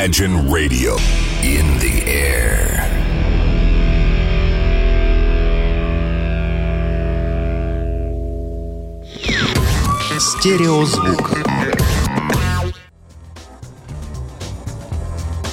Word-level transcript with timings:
Imagine 0.00 0.50
Radio 0.50 0.96
in 1.42 1.66
the 1.78 2.02
air. 2.06 2.82
Стереозвук. 10.18 11.49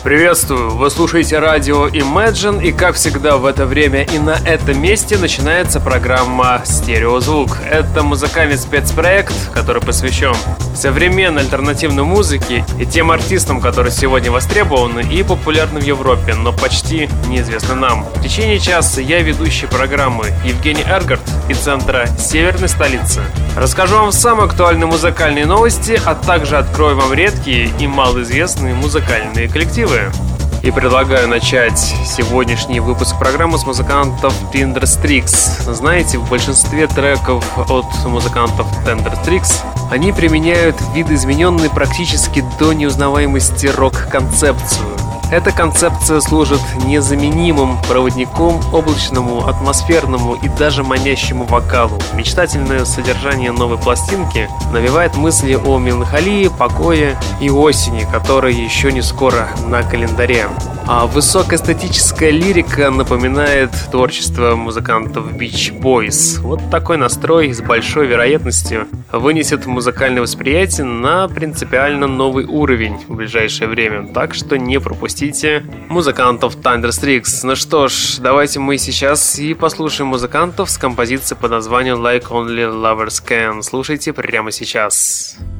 Приветствую! 0.08 0.70
Вы 0.70 0.88
слушаете 0.88 1.38
радио 1.38 1.86
Imagine, 1.86 2.64
и 2.64 2.72
как 2.72 2.94
всегда 2.94 3.36
в 3.36 3.44
это 3.44 3.66
время 3.66 4.04
и 4.04 4.18
на 4.18 4.38
этом 4.42 4.80
месте 4.80 5.18
начинается 5.18 5.80
программа 5.80 6.62
«Стереозвук». 6.64 7.58
Это 7.70 8.02
музыкальный 8.02 8.56
спецпроект, 8.56 9.34
который 9.52 9.82
посвящен 9.82 10.34
современной 10.74 11.42
альтернативной 11.42 12.04
музыке 12.04 12.64
и 12.80 12.86
тем 12.86 13.10
артистам, 13.10 13.60
которые 13.60 13.92
сегодня 13.92 14.30
востребованы 14.30 15.00
и 15.00 15.22
популярны 15.22 15.78
в 15.80 15.84
Европе, 15.84 16.32
но 16.34 16.54
почти 16.54 17.10
неизвестны 17.26 17.74
нам. 17.74 18.04
В 18.14 18.22
течение 18.22 18.58
часа 18.60 19.02
я 19.02 19.20
ведущий 19.20 19.66
программы 19.66 20.32
Евгений 20.42 20.84
Эргард 20.88 21.20
из 21.50 21.58
центра 21.58 22.06
Северной 22.18 22.70
столицы. 22.70 23.20
Расскажу 23.56 23.96
вам 23.96 24.12
самые 24.12 24.46
актуальные 24.46 24.86
музыкальные 24.86 25.44
новости, 25.44 26.00
а 26.06 26.14
также 26.14 26.56
открою 26.56 26.96
вам 26.96 27.12
редкие 27.12 27.70
и 27.78 27.86
малоизвестные 27.86 28.72
музыкальные 28.72 29.48
коллективы. 29.48 29.97
И 30.62 30.70
предлагаю 30.70 31.28
начать 31.28 31.78
сегодняшний 31.78 32.80
выпуск 32.80 33.18
программы 33.18 33.58
с 33.58 33.64
музыкантов 33.64 34.34
Tinder 34.52 34.82
Strix. 34.82 35.72
Знаете, 35.72 36.18
в 36.18 36.28
большинстве 36.28 36.86
треков 36.88 37.44
от 37.70 37.86
музыкантов 38.04 38.66
Tinder 38.84 39.16
Strix 39.24 39.62
они 39.90 40.12
применяют 40.12 40.76
видоизмененный 40.94 41.70
практически 41.70 42.44
до 42.58 42.72
неузнаваемости 42.72 43.66
рок-концепцию. 43.66 45.07
Эта 45.30 45.52
концепция 45.52 46.20
служит 46.20 46.60
незаменимым 46.86 47.76
проводником 47.86 48.62
облачному, 48.72 49.46
атмосферному 49.46 50.36
и 50.42 50.48
даже 50.48 50.82
манящему 50.82 51.44
вокалу. 51.44 51.98
Мечтательное 52.14 52.86
содержание 52.86 53.52
новой 53.52 53.76
пластинки 53.76 54.48
навевает 54.72 55.16
мысли 55.16 55.52
о 55.54 55.78
меланхолии, 55.78 56.48
покое 56.48 57.14
и 57.42 57.50
осени, 57.50 58.06
которая 58.10 58.52
еще 58.52 58.90
не 58.90 59.02
скоро 59.02 59.50
на 59.66 59.82
календаре. 59.82 60.46
А 60.86 61.06
высокоэстетическая 61.06 62.30
лирика 62.30 62.90
напоминает 62.90 63.70
творчество 63.90 64.56
музыкантов 64.56 65.30
Beach 65.34 65.78
Boys. 65.78 66.40
Вот 66.40 66.70
такой 66.70 66.96
настрой 66.96 67.52
с 67.52 67.60
большой 67.60 68.06
вероятностью 68.06 68.88
вынесет 69.12 69.66
музыкальное 69.66 70.22
восприятие 70.22 70.86
на 70.86 71.28
принципиально 71.28 72.06
новый 72.06 72.46
уровень 72.46 72.96
в 73.06 73.16
ближайшее 73.16 73.68
время. 73.68 74.06
Так 74.14 74.32
что 74.32 74.56
не 74.56 74.80
пропустите 74.80 75.17
музыкантов 75.88 76.56
Thunderstrix. 76.56 77.40
Ну 77.42 77.56
что 77.56 77.88
ж, 77.88 78.18
давайте 78.20 78.60
мы 78.60 78.78
сейчас 78.78 79.38
и 79.38 79.54
послушаем 79.54 80.08
музыкантов 80.08 80.70
с 80.70 80.78
композицией 80.78 81.40
под 81.40 81.50
названием 81.50 81.96
Like 81.96 82.28
Only 82.28 82.70
Lovers 82.70 83.22
Can. 83.26 83.62
Слушайте 83.62 84.12
прямо 84.12 84.52
сейчас. 84.52 85.36
can 85.38 85.57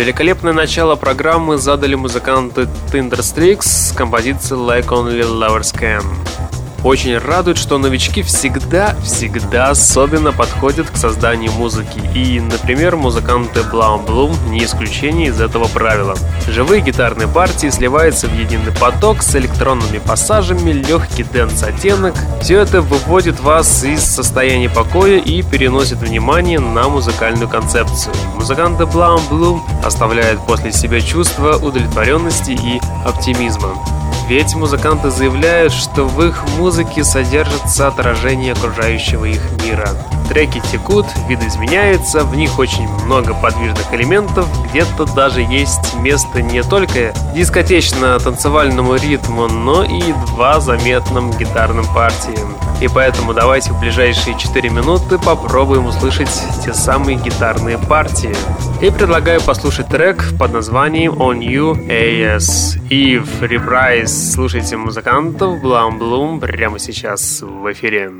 Великолепное 0.00 0.54
начало 0.54 0.96
программы 0.96 1.58
задали 1.58 1.94
музыканты 1.94 2.66
Tinderstrix 2.90 3.60
с 3.64 3.92
композицией 3.92 4.58
Like 4.58 4.86
Only 4.86 5.20
Lovers 5.20 5.74
Can. 5.78 6.49
Очень 6.82 7.18
радует, 7.18 7.58
что 7.58 7.76
новички 7.76 8.22
всегда-всегда 8.22 9.68
особенно 9.68 10.32
подходят 10.32 10.88
к 10.88 10.96
созданию 10.96 11.52
музыки. 11.52 12.00
И, 12.14 12.40
например, 12.40 12.96
музыканты 12.96 13.60
Blown 13.60 14.06
Bloom 14.06 14.34
не 14.48 14.64
исключение 14.64 15.28
из 15.28 15.40
этого 15.42 15.68
правила. 15.68 16.14
Живые 16.48 16.80
гитарные 16.80 17.28
партии 17.28 17.68
сливаются 17.68 18.28
в 18.28 18.34
единый 18.34 18.72
поток 18.72 19.22
с 19.22 19.36
электронными 19.36 19.98
пассажами, 19.98 20.72
легкий 20.72 21.22
дэнс-оттенок. 21.22 22.14
Все 22.40 22.58
это 22.60 22.80
выводит 22.80 23.40
вас 23.40 23.84
из 23.84 24.02
состояния 24.02 24.70
покоя 24.70 25.18
и 25.18 25.42
переносит 25.42 25.98
внимание 25.98 26.60
на 26.60 26.88
музыкальную 26.88 27.48
концепцию. 27.48 28.14
Музыканты 28.36 28.84
Blown 28.84 29.20
Bloom 29.28 29.60
оставляют 29.84 30.46
после 30.46 30.72
себя 30.72 31.02
чувство 31.02 31.56
удовлетворенности 31.56 32.52
и 32.52 32.80
оптимизма. 33.04 33.99
Ведь 34.30 34.54
музыканты 34.54 35.10
заявляют, 35.10 35.72
что 35.72 36.04
в 36.04 36.22
их 36.22 36.44
музыке 36.56 37.02
содержится 37.02 37.88
отражение 37.88 38.52
окружающего 38.52 39.24
их 39.24 39.40
мира. 39.60 39.88
Треки 40.30 40.62
текут, 40.70 41.06
видоизменяются, 41.28 42.22
в 42.22 42.36
них 42.36 42.56
очень 42.60 42.88
много 43.04 43.34
подвижных 43.34 43.92
элементов, 43.92 44.46
где-то 44.70 45.04
даже 45.12 45.40
есть 45.40 45.94
место 45.96 46.40
не 46.40 46.62
только 46.62 47.12
дискотечно-танцевальному 47.34 48.94
ритму, 48.94 49.48
но 49.48 49.82
и 49.82 50.12
два 50.28 50.60
заметным 50.60 51.32
гитарным 51.32 51.84
партиям. 51.92 52.54
И 52.80 52.86
поэтому 52.86 53.34
давайте 53.34 53.72
в 53.72 53.80
ближайшие 53.80 54.38
4 54.38 54.70
минуты 54.70 55.18
попробуем 55.18 55.86
услышать 55.86 56.30
те 56.64 56.72
самые 56.74 57.18
гитарные 57.18 57.78
партии. 57.78 58.34
И 58.80 58.88
предлагаю 58.90 59.40
послушать 59.40 59.88
трек 59.88 60.24
под 60.38 60.52
названием 60.52 61.14
On 61.14 61.40
You 61.40 61.74
AS. 61.88 62.78
И 62.88 63.20
репрайз 63.40 64.34
слушайте 64.34 64.76
музыкантов 64.76 65.60
Blum 65.60 65.98
Bloom 65.98 66.38
прямо 66.38 66.78
сейчас 66.78 67.42
в 67.42 67.72
эфире. 67.72 68.12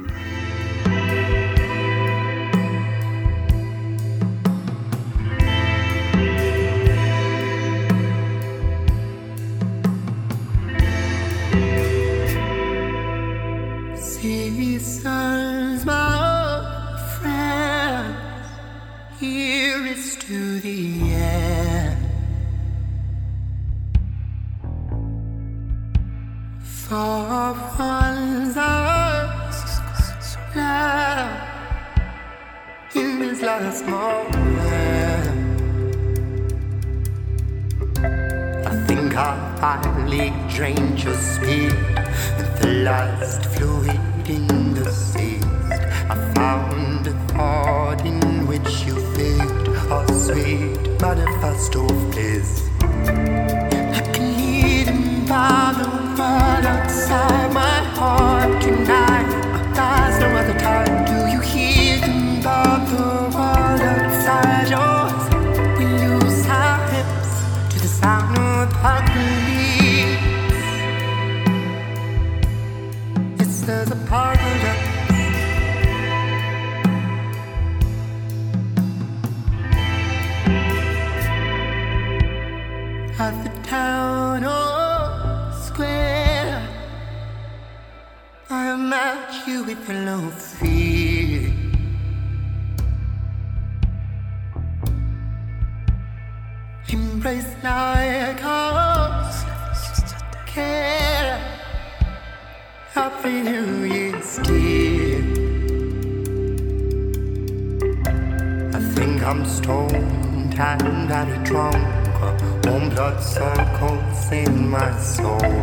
holes 113.90 114.32
in 114.32 114.68
my 114.68 114.90
soul. 115.00 115.56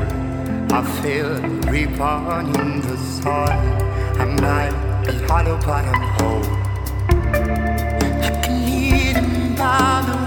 I 0.78 0.82
feel 1.02 1.30
reborn 1.72 2.48
in 2.62 2.82
the 2.82 2.98
soil. 2.98 3.68
I 4.22 4.26
might 4.44 4.76
be 5.06 5.14
hollow, 5.28 5.58
but 5.68 5.86
I'm 5.92 6.04
whole. 6.18 6.50
I 8.26 8.30
can 8.44 8.66
lead 8.66 9.16
him 9.18 9.56
by 9.56 10.04
the 10.08 10.27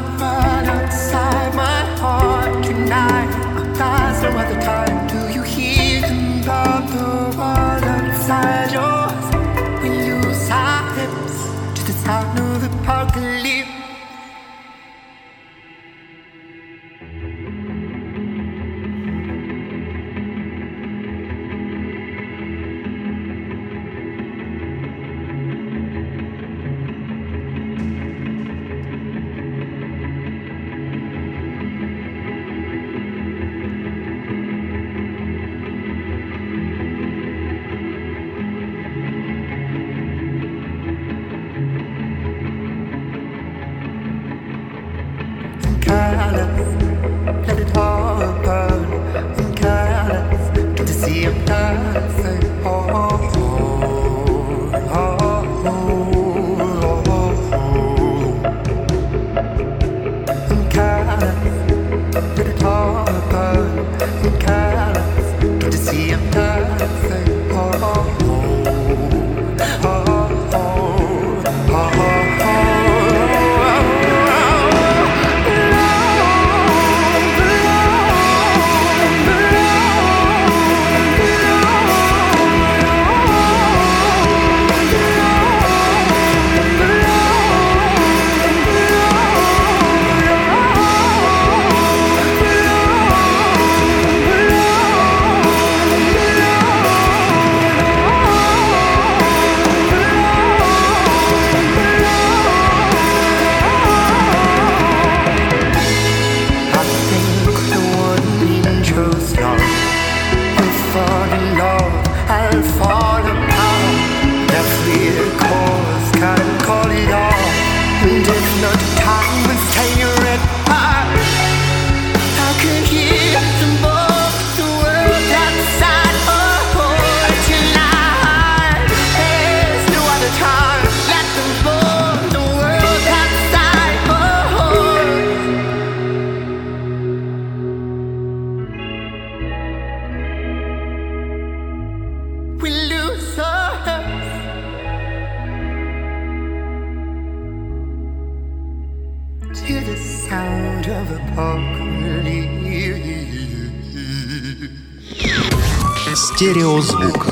Стереозвук. 156.81 157.27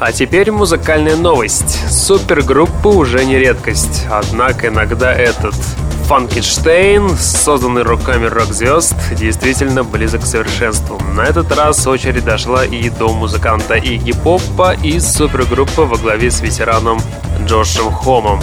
А 0.00 0.12
теперь 0.12 0.50
музыкальная 0.50 1.16
новость. 1.16 1.90
Супергруппы 1.90 2.88
уже 2.88 3.24
не 3.24 3.38
редкость, 3.38 4.06
однако 4.10 4.68
иногда 4.68 5.12
этот 5.12 5.54
Фанкенштейн, 6.06 7.10
созданный 7.18 7.82
руками 7.82 8.26
рок-звезд, 8.26 8.94
действительно 9.12 9.84
близок 9.84 10.22
к 10.22 10.26
совершенству. 10.26 10.98
На 11.14 11.22
этот 11.22 11.54
раз 11.54 11.86
очередь 11.86 12.24
дошла 12.24 12.64
и 12.64 12.88
до 12.88 13.12
музыканта 13.12 13.74
Игги 13.74 14.12
Поппа 14.12 14.74
и 14.82 15.00
супергруппы 15.00 15.82
во 15.82 15.98
главе 15.98 16.30
с 16.30 16.40
ветераном 16.40 17.00
Джошем 17.44 17.90
Хомом. 17.90 18.40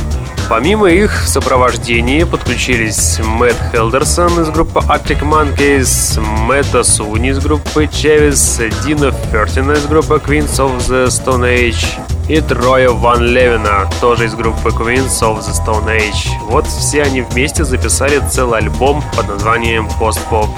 Помимо 0.47 0.89
их 0.89 1.23
в 1.23 1.27
сопровождении 1.27 2.23
подключились 2.23 3.19
Мэтт 3.19 3.57
Хелдерсон 3.71 4.41
из 4.41 4.49
группы 4.49 4.79
Arctic 4.79 5.21
Monkeys, 5.21 6.19
Мэтта 6.21 6.83
Суни 6.83 7.29
из 7.29 7.39
группы 7.39 7.87
Чевис, 7.87 8.61
Дина 8.83 9.11
Фертина 9.11 9.71
из 9.71 9.87
группы 9.87 10.21
Queens 10.23 10.57
of 10.59 10.77
the 10.87 11.07
Stone 11.07 11.41
Age 11.41 11.85
и 12.29 12.41
Троя 12.41 12.91
Ван 12.91 13.23
Левина, 13.23 13.89
тоже 13.99 14.25
из 14.25 14.35
группы 14.35 14.69
Queens 14.69 15.19
of 15.21 15.39
the 15.39 15.65
Stone 15.65 15.87
Age. 15.87 16.27
Вот 16.47 16.67
все 16.67 17.01
они 17.01 17.21
вместе 17.21 17.63
записали 17.63 18.21
целый 18.29 18.59
альбом 18.59 19.03
под 19.15 19.27
названием 19.27 19.87
Post 19.99 20.19
Pop 20.29 20.49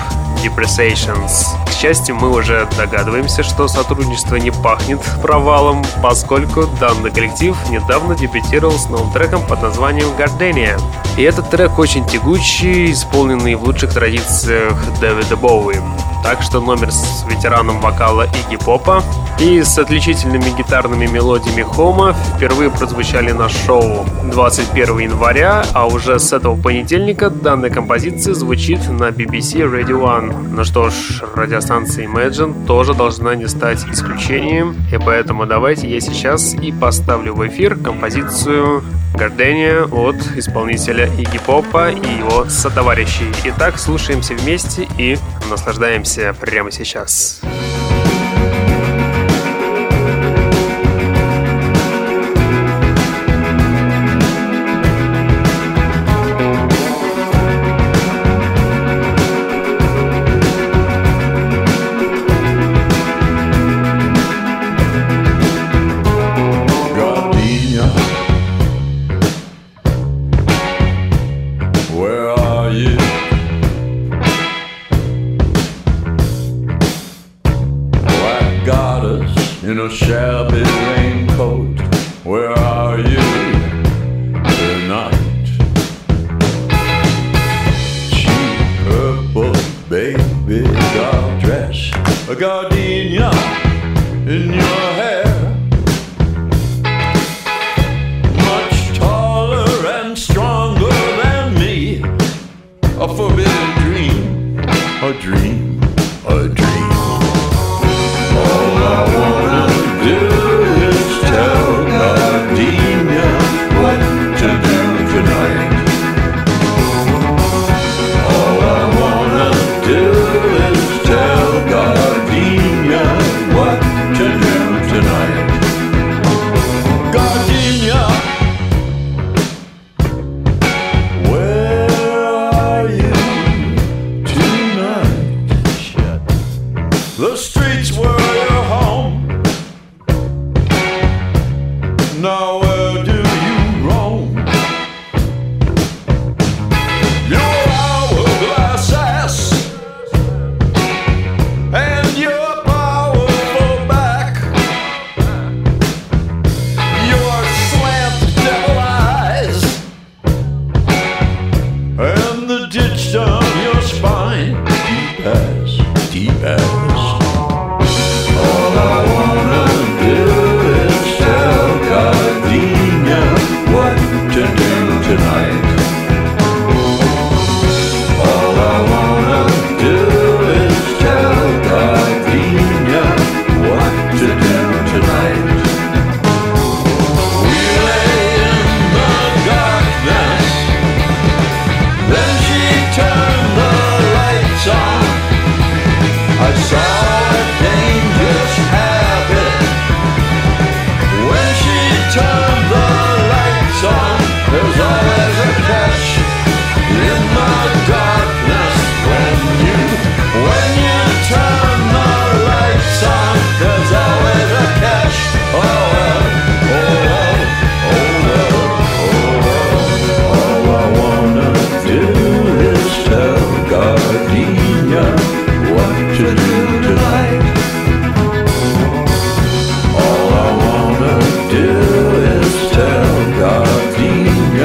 Depressations. 0.43 1.45
К 1.65 1.71
счастью, 1.71 2.15
мы 2.15 2.29
уже 2.31 2.67
догадываемся, 2.77 3.43
что 3.43 3.67
сотрудничество 3.67 4.35
не 4.35 4.51
пахнет 4.51 4.99
провалом, 5.21 5.83
поскольку 6.01 6.67
данный 6.79 7.11
коллектив 7.11 7.55
недавно 7.69 8.15
дебютировал 8.15 8.77
с 8.77 8.89
новым 8.89 9.11
треком 9.11 9.45
под 9.45 9.61
названием 9.61 10.09
Gardenia. 10.17 10.79
И 11.17 11.23
этот 11.23 11.49
трек 11.49 11.77
очень 11.79 12.05
тягучий, 12.05 12.91
исполненный 12.91 13.55
в 13.55 13.63
лучших 13.63 13.93
традициях 13.93 14.77
Дэвида 14.99 15.35
Боуи. 15.37 15.81
Так 16.23 16.41
что 16.41 16.59
номер 16.59 16.91
с 16.91 17.25
ветераном 17.29 17.79
вокала 17.79 18.23
Игги 18.23 18.57
Попа 18.57 19.03
и 19.39 19.61
с 19.63 19.77
отличительными 19.77 20.49
гитарными 20.57 21.05
мелодиями 21.05 21.61
Хома 21.61 22.15
впервые 22.35 22.69
прозвучали 22.69 23.31
на 23.31 23.49
шоу 23.49 24.05
21 24.31 24.99
января, 24.99 25.63
а 25.73 25.87
уже 25.87 26.19
с 26.19 26.33
этого 26.33 26.59
понедельника 26.59 27.29
данная 27.29 27.69
композиция 27.69 28.33
звучит 28.33 28.87
на 28.89 29.09
BBC 29.09 29.61
Radio 29.61 30.01
One. 30.01 30.49
Ну 30.49 30.63
что 30.63 30.89
ж, 30.89 31.23
радиостанция 31.35 32.07
Imagine 32.07 32.65
тоже 32.65 32.93
должна 32.93 33.35
не 33.35 33.47
стать 33.47 33.85
исключением, 33.91 34.75
и 34.91 34.97
поэтому 34.97 35.45
давайте 35.45 35.87
я 35.87 35.99
сейчас 36.01 36.53
и 36.55 36.71
поставлю 36.71 37.35
в 37.35 37.47
эфир 37.47 37.75
композицию 37.75 38.83
Gardenia 39.13 39.87
от 39.91 40.15
исполнителя 40.37 41.07
Игги 41.17 41.39
Попа 41.39 41.89
и 41.89 42.17
его 42.19 42.45
сотоварищей. 42.49 43.31
Итак, 43.45 43.79
слушаемся 43.79 44.35
вместе 44.35 44.87
и 44.97 45.17
наслаждаемся 45.49 46.06
прямо 46.39 46.71
сейчас. 46.71 47.41
Сейчас. 47.41 47.66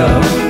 Oh. 0.04 0.41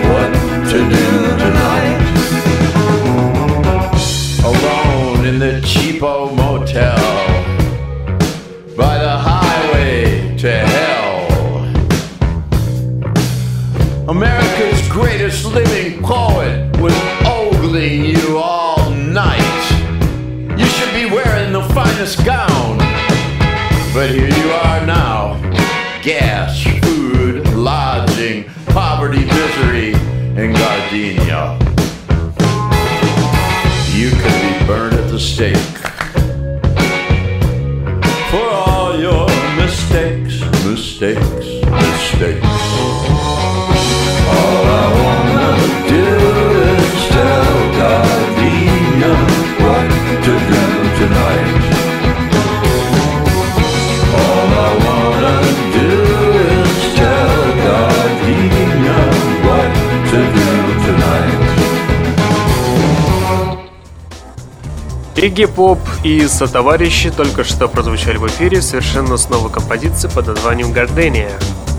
Игги 65.32 65.46
Поп 65.46 65.78
и 66.04 66.26
сотоварищи 66.28 67.10
только 67.10 67.42
что 67.42 67.66
прозвучали 67.66 68.18
в 68.18 68.26
эфире 68.26 68.60
совершенно 68.60 69.16
с 69.16 69.30
новой 69.30 69.50
композицией 69.50 70.12
под 70.12 70.26
названием 70.26 70.74
«Гардения». 70.74 71.30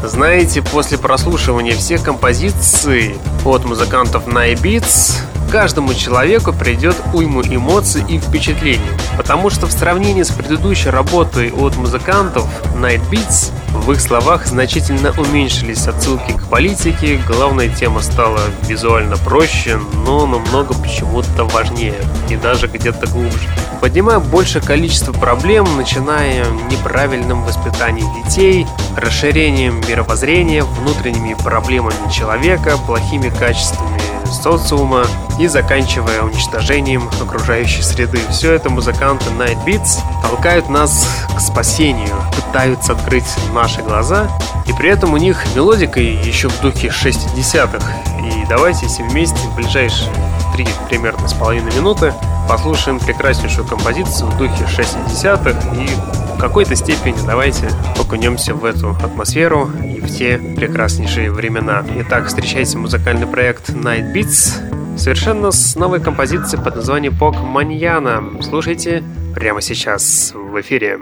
Знаете, 0.04 0.64
после 0.64 0.98
прослушивания 0.98 1.76
всех 1.76 2.02
композиций 2.02 3.16
от 3.46 3.64
музыкантов 3.66 4.28
Beats 4.28 5.20
каждому 5.52 5.94
человеку 5.94 6.52
придет 6.52 6.96
уйму 7.14 7.44
эмоций 7.44 8.04
и 8.10 8.18
впечатлений. 8.18 8.82
Потому 9.18 9.52
что 9.52 9.68
в 9.68 9.72
сравнении 9.72 10.24
с 10.24 10.32
предыдущей 10.32 10.90
работой 10.90 11.52
от 11.52 11.78
музыкантов 11.78 12.48
Night 12.76 13.02
Beats 13.12 13.52
в 13.84 13.92
их 13.92 14.00
словах 14.00 14.48
значительно 14.48 15.14
уменьшились 15.18 15.88
отсылки 15.88 16.32
к 16.32 16.48
политике, 16.48 17.22
главная 17.28 17.68
тема 17.68 18.02
стала 18.02 18.40
визуально 18.62 19.18
проще, 19.18 19.78
но 20.06 20.26
намного 20.26 20.74
почему-то 20.74 21.44
важнее 21.46 21.96
и 22.30 22.38
даже 22.38 22.68
где-то 22.68 23.08
глубже. 23.08 23.50
Поднимая 23.82 24.20
большее 24.20 24.62
количество 24.62 25.12
проблем, 25.12 25.68
начиная 25.76 26.46
неправильным 26.72 27.44
воспитанием 27.44 28.08
детей, 28.24 28.66
расширением 28.96 29.82
мировоззрения, 29.88 30.64
внутренними 30.64 31.34
проблемами 31.34 32.10
человека, 32.10 32.78
плохими 32.88 33.28
качествами 33.30 34.02
социума 34.42 35.06
и 35.40 35.48
заканчивая 35.48 36.22
уничтожением 36.22 37.10
окружающей 37.22 37.82
среды. 37.82 38.20
Все 38.30 38.54
это 38.54 38.70
музыканты 38.70 39.26
Night 39.32 39.64
Beats 39.66 40.00
толкают 40.22 40.70
нас 40.70 41.08
к 41.36 41.40
спасению, 41.40 42.16
пытаются 42.36 42.94
открыть 42.94 43.26
наши 43.54 43.82
глаза, 43.82 44.28
и 44.68 44.74
при 44.74 44.90
этом 44.90 45.14
у 45.14 45.18
них 45.18 45.44
мелодика 45.56 46.00
еще 46.00 46.50
в 46.50 46.62
духе 46.62 46.88
60-х. 46.88 47.86
И 48.22 48.46
давайте 48.48 48.88
все 48.88 49.04
вместе 49.04 49.38
в 49.48 49.56
ближайшие 49.56 50.10
три 50.54 50.68
примерно 50.88 51.28
с 51.28 51.34
половиной 51.34 51.74
минуты 51.76 52.14
послушаем 52.48 53.00
прекраснейшую 53.00 53.68
композицию 53.68 54.30
в 54.30 54.38
духе 54.38 54.66
60-х 54.66 55.76
и 55.76 55.88
в 56.36 56.38
какой-то 56.38 56.76
степени 56.76 57.16
давайте 57.26 57.70
окунемся 58.00 58.54
в 58.54 58.66
эту 58.66 58.92
атмосферу 58.92 59.72
и 59.84 60.00
в 60.00 60.16
те 60.16 60.38
прекраснейшие 60.38 61.32
времена. 61.32 61.84
Итак, 62.02 62.28
встречайте 62.28 62.78
музыкальный 62.78 63.28
проект 63.28 63.70
Night 63.70 64.14
Beats 64.14 64.73
совершенно 64.98 65.52
с 65.52 65.76
новой 65.76 66.00
композицией 66.00 66.64
под 66.64 66.76
названием 66.76 67.18
Пок 67.18 67.36
Маньяна. 67.40 68.24
Слушайте 68.42 69.04
прямо 69.36 69.62
сейчас 69.62 70.34
в 70.34 70.60
эфире. 70.62 71.00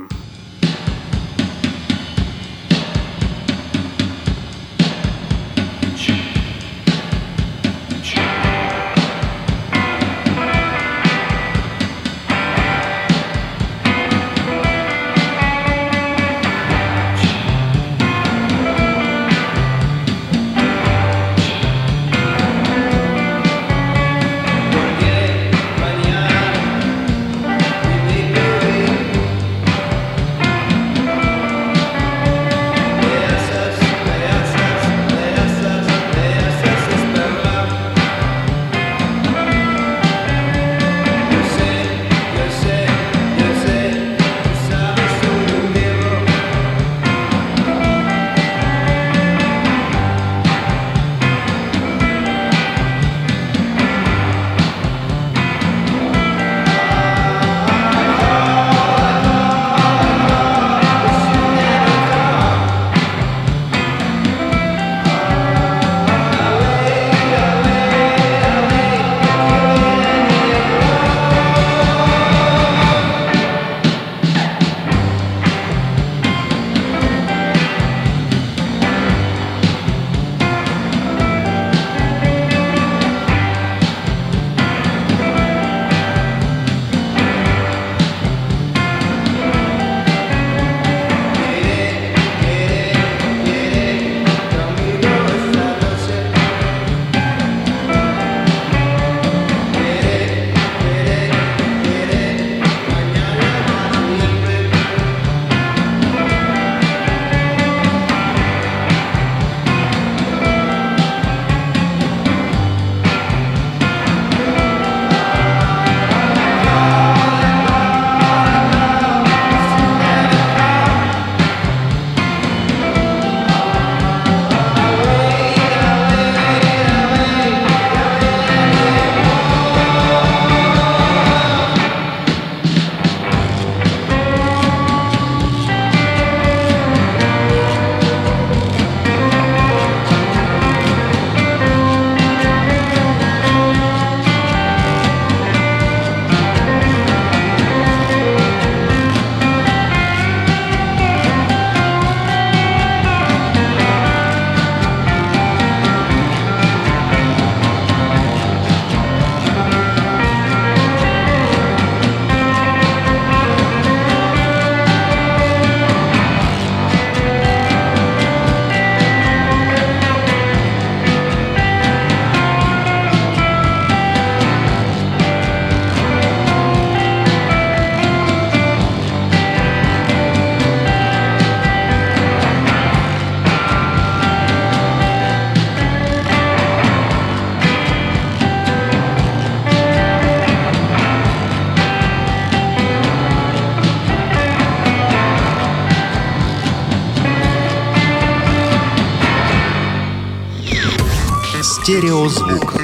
Стереозвук. 202.30 202.76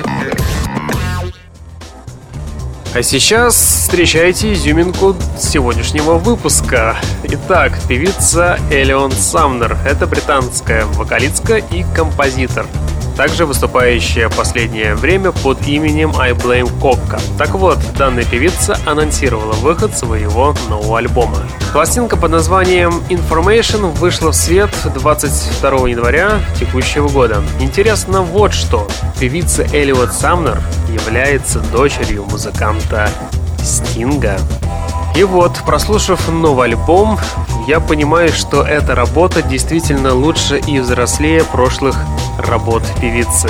А 2.95 3.03
сейчас 3.03 3.55
встречайте 3.55 4.53
изюминку 4.53 5.15
сегодняшнего 5.37 6.13
выпуска. 6.13 6.95
Итак, 7.23 7.73
певица 7.87 8.57
Элеон 8.71 9.11
Самнер. 9.11 9.77
Это 9.85 10.07
британская 10.07 10.85
вокалистка 10.85 11.57
и 11.57 11.85
композитор 11.95 12.65
также 13.17 13.47
выступающая 13.47 14.29
последнее 14.29 14.93
время 14.93 15.31
под 15.31 15.67
именем 15.67 16.13
I 16.15 16.31
Blame 16.33 16.71
Coca. 16.79 17.19
Так 17.37 17.55
вот, 17.55 17.79
данная 17.97 18.23
певица 18.23 18.77
анонсировала 18.85 19.53
выход 19.53 19.97
своего 19.97 20.53
нового 20.69 20.99
альбома. 20.99 21.39
Пластинка 21.73 22.15
под 22.15 22.31
названием 22.31 23.01
Information 23.09 23.91
вышла 23.97 24.31
в 24.31 24.35
свет 24.35 24.69
22 24.95 25.89
января 25.89 26.39
текущего 26.59 27.09
года. 27.09 27.41
Интересно 27.59 28.21
вот 28.21 28.53
что. 28.53 28.87
Певица 29.19 29.65
Элиот 29.73 30.13
Самнер 30.13 30.61
является 30.87 31.59
дочерью 31.59 32.23
музыканта 32.25 33.09
Стинга. 33.63 34.39
И 35.17 35.23
вот, 35.23 35.63
прослушав 35.65 36.29
новый 36.29 36.67
альбом, 36.67 37.17
я 37.67 37.79
понимаю, 37.79 38.31
что 38.31 38.61
эта 38.61 38.93
работа 38.93 39.41
действительно 39.41 40.13
лучше 40.13 40.59
и 40.59 40.79
взрослее 40.79 41.43
прошлых 41.43 41.99
работ 42.37 42.83
певицы. 43.01 43.49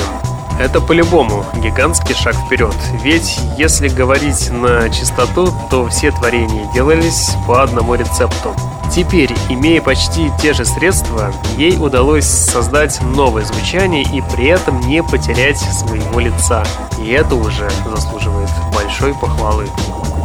Это 0.59 0.81
по-любому 0.81 1.45
гигантский 1.61 2.15
шаг 2.15 2.33
вперед, 2.35 2.73
ведь 3.03 3.39
если 3.57 3.89
говорить 3.89 4.49
на 4.49 4.89
чистоту, 4.89 5.53
то 5.69 5.87
все 5.87 6.11
творения 6.11 6.71
делались 6.73 7.35
по 7.45 7.61
одному 7.61 7.93
рецепту. 7.93 8.55
Теперь, 8.91 9.31
имея 9.49 9.81
почти 9.81 10.31
те 10.41 10.53
же 10.53 10.65
средства, 10.65 11.31
ей 11.57 11.77
удалось 11.77 12.25
создать 12.25 12.99
новое 13.01 13.43
звучание 13.43 14.01
и 14.01 14.23
при 14.33 14.47
этом 14.47 14.79
не 14.79 15.03
потерять 15.03 15.59
своего 15.59 16.19
лица. 16.19 16.63
И 16.99 17.09
это 17.09 17.35
уже 17.35 17.69
заслуживает 17.85 18.49
большой 18.73 19.13
похвалы. 19.13 19.65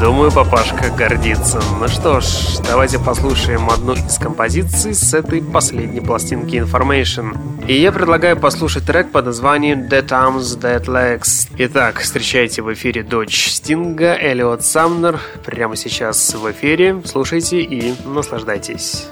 Думаю, 0.00 0.32
папашка 0.32 0.90
гордится. 0.90 1.60
Ну 1.78 1.86
что 1.86 2.20
ж, 2.20 2.24
давайте 2.66 2.98
послушаем 2.98 3.68
одну 3.70 3.92
из 3.92 4.18
композиций 4.18 4.94
с 4.94 5.12
этой 5.14 5.42
последней 5.42 6.00
пластинки 6.00 6.56
Information. 6.56 7.36
И 7.68 7.80
я 7.80 7.92
предлагаю 7.92 8.36
послушать 8.36 8.84
трек 8.84 9.12
под 9.12 9.26
названием 9.26 9.82
Dead 9.82 10.04
Arms, 10.22 10.56
Dead 10.60 10.84
Legs. 10.84 11.48
Итак, 11.58 11.98
встречайте 11.98 12.62
в 12.62 12.72
эфире 12.72 13.02
дочь 13.02 13.48
Стинга, 13.48 14.16
Элиот 14.20 14.64
Самнер. 14.64 15.18
Прямо 15.44 15.74
сейчас 15.74 16.34
в 16.34 16.48
эфире. 16.52 17.02
Слушайте 17.04 17.60
и 17.60 17.92
наслаждайтесь. 18.04 19.08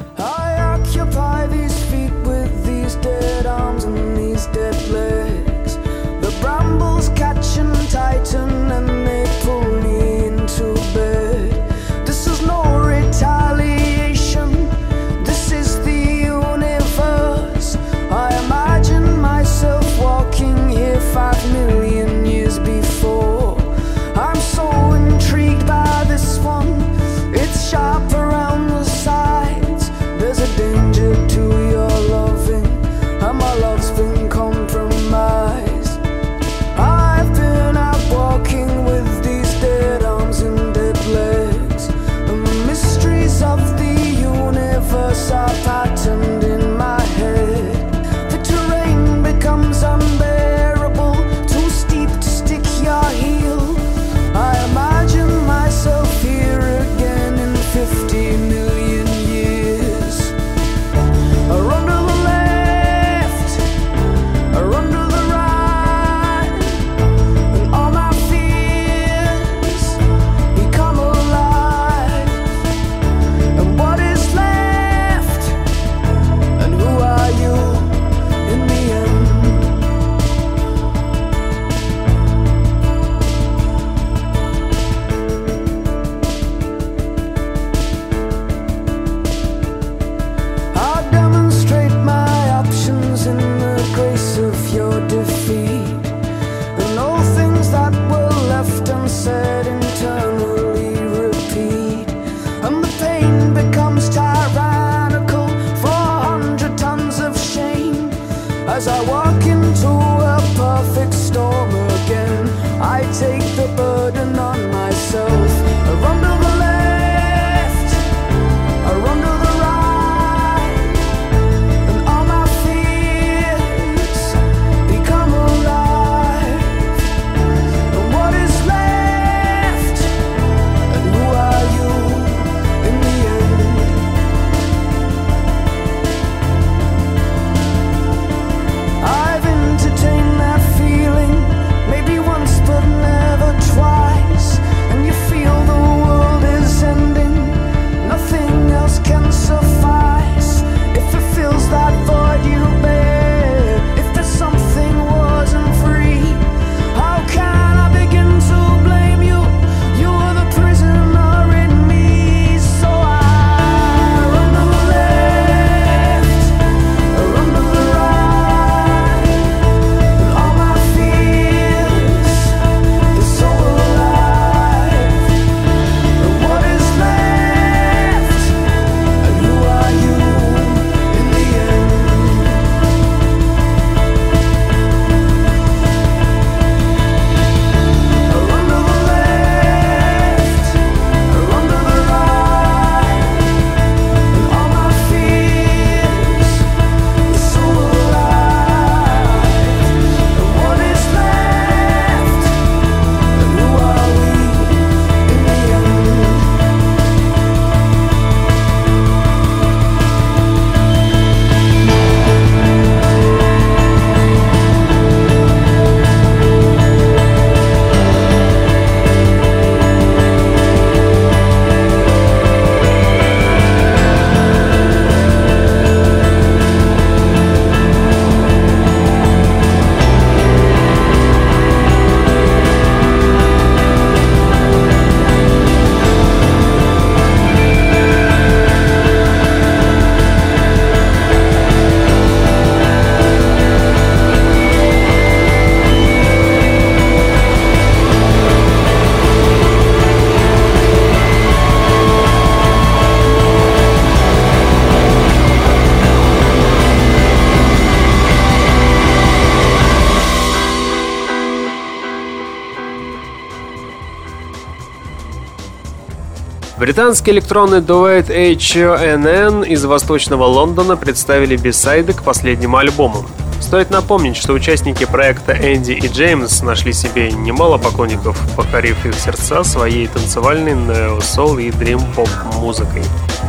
Британский 266.80 267.32
электронный 267.32 267.82
дуэт 267.82 268.30
H&N 268.30 269.64
из 269.64 269.84
восточного 269.84 270.44
Лондона 270.44 270.96
представили 270.96 271.54
бисайды 271.58 272.14
к 272.14 272.22
последнему 272.22 272.78
альбому. 272.78 273.26
Стоит 273.60 273.90
напомнить, 273.90 274.38
что 274.38 274.54
участники 274.54 275.04
проекта 275.04 275.52
Энди 275.52 275.92
и 275.92 276.08
Джеймс 276.08 276.62
нашли 276.62 276.94
себе 276.94 277.32
немало 277.32 277.76
поклонников, 277.76 278.40
покорив 278.56 279.04
их 279.04 279.14
сердца 279.16 279.62
своей 279.62 280.06
танцевальной 280.06 280.72
нео-сол 280.72 281.58
и 281.58 281.70
дрим-поп 281.70 282.30
музыкой. 282.54 283.02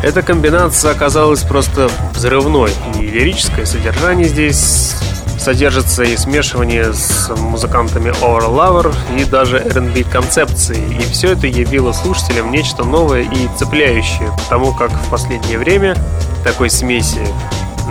Эта 0.04 0.24
комбинация 0.24 0.92
оказалась 0.92 1.44
просто 1.44 1.90
взрывной, 2.14 2.72
и 3.00 3.06
лирическое 3.06 3.66
содержание 3.66 4.28
здесь 4.28 4.94
содержится 5.42 6.04
и 6.04 6.16
смешивание 6.16 6.94
с 6.94 7.30
музыкантами 7.36 8.12
Over 8.22 8.48
Lover 8.48 8.96
и 9.20 9.26
даже 9.26 9.58
R&B 9.58 10.04
концепции, 10.04 10.80
и 10.96 11.02
все 11.12 11.32
это 11.32 11.48
явило 11.48 11.92
слушателям 11.92 12.52
нечто 12.52 12.84
новое 12.84 13.24
и 13.24 13.48
цепляющее, 13.58 14.32
потому 14.44 14.74
как 14.74 14.92
в 14.92 15.10
последнее 15.10 15.58
время 15.58 15.96
такой 16.44 16.70
смеси 16.70 17.22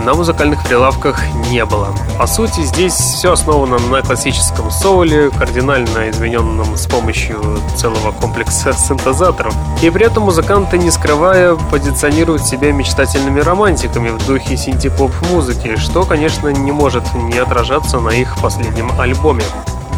на 0.05 0.13
музыкальных 0.13 0.63
прилавках 0.63 1.19
не 1.49 1.63
было. 1.65 1.89
По 2.17 2.27
сути, 2.27 2.61
здесь 2.61 2.93
все 2.93 3.33
основано 3.33 3.77
на 3.77 4.01
классическом 4.01 4.71
соуле, 4.71 5.29
кардинально 5.29 6.09
измененном 6.09 6.75
с 6.75 6.87
помощью 6.87 7.39
целого 7.75 8.11
комплекса 8.11 8.73
синтезаторов. 8.73 9.53
И 9.81 9.89
при 9.89 10.05
этом 10.05 10.23
музыканты, 10.23 10.77
не 10.77 10.91
скрывая, 10.91 11.55
позиционируют 11.55 12.45
себя 12.45 12.71
мечтательными 12.71 13.39
романтиками 13.39 14.09
в 14.09 14.25
духе 14.25 14.57
синти-поп 14.57 15.11
музыки, 15.29 15.75
что, 15.77 16.03
конечно, 16.03 16.49
не 16.49 16.71
может 16.71 17.03
не 17.13 17.37
отражаться 17.37 17.99
на 17.99 18.09
их 18.09 18.37
последнем 18.41 18.91
альбоме. 18.99 19.43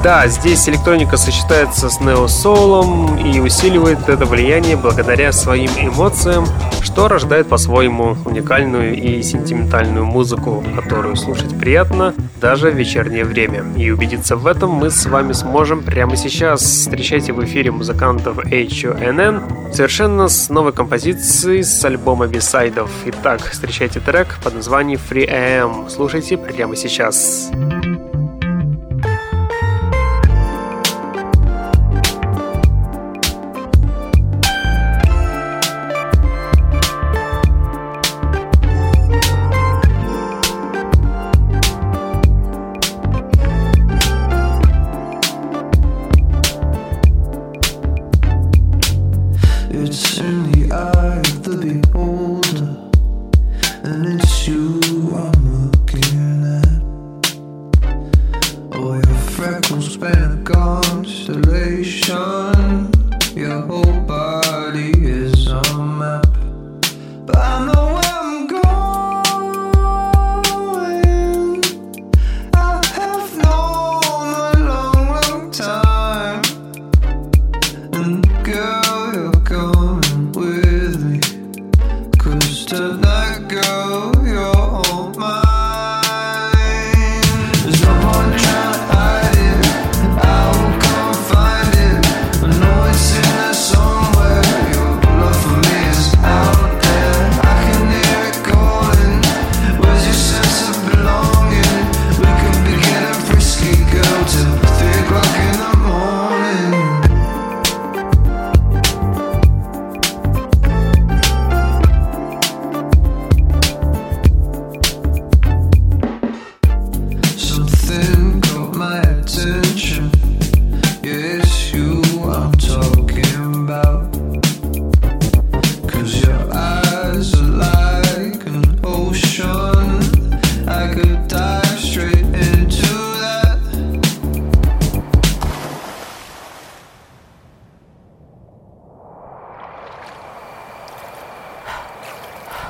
Да, 0.04 0.28
здесь 0.28 0.68
электроника 0.68 1.16
сочетается 1.16 1.90
с 1.90 2.02
нео-соулом 2.02 3.18
и 3.18 3.40
усиливает 3.40 4.10
это 4.10 4.26
влияние 4.26 4.76
благодаря 4.76 5.32
своим 5.32 5.72
эмоциям, 5.80 6.46
что 6.82 7.08
рождает 7.08 7.48
по-своему 7.48 8.18
уникальную 8.26 8.96
и 8.96 9.24
сентиментальную 9.24 10.06
музыку, 10.06 10.62
которую 10.76 11.16
слушать 11.16 11.58
приятно 11.58 12.14
даже 12.42 12.70
в 12.70 12.76
вечернее 12.76 13.24
время. 13.24 13.64
И 13.78 13.92
убедиться 13.92 14.36
в 14.36 14.46
этом 14.46 14.72
мы 14.72 14.90
с 14.90 15.06
вами 15.06 15.32
сможем 15.32 15.82
прямо 15.82 16.18
сейчас. 16.18 16.62
Встречайте 16.62 17.32
в 17.32 17.42
эфире 17.46 17.72
музыкантов 17.72 18.40
H.O.N.N. 18.40 19.72
совершенно 19.72 20.28
с 20.28 20.50
новой 20.50 20.74
композицией 20.74 21.64
с 21.64 21.86
альбома 21.86 22.28
бисайдов. 22.28 22.92
Итак, 23.06 23.42
встречайте 23.50 24.02
трек 24.02 24.38
под 24.44 24.56
названием 24.56 25.00
Free 25.10 25.30
AM. 25.30 25.90
Слушайте 25.90 26.38
прямо 26.38 26.76
сейчас. 26.76 26.84
Сейчас. 26.84 28.13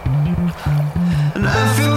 And 0.06 1.48
I 1.48 1.74
feel 1.76 1.93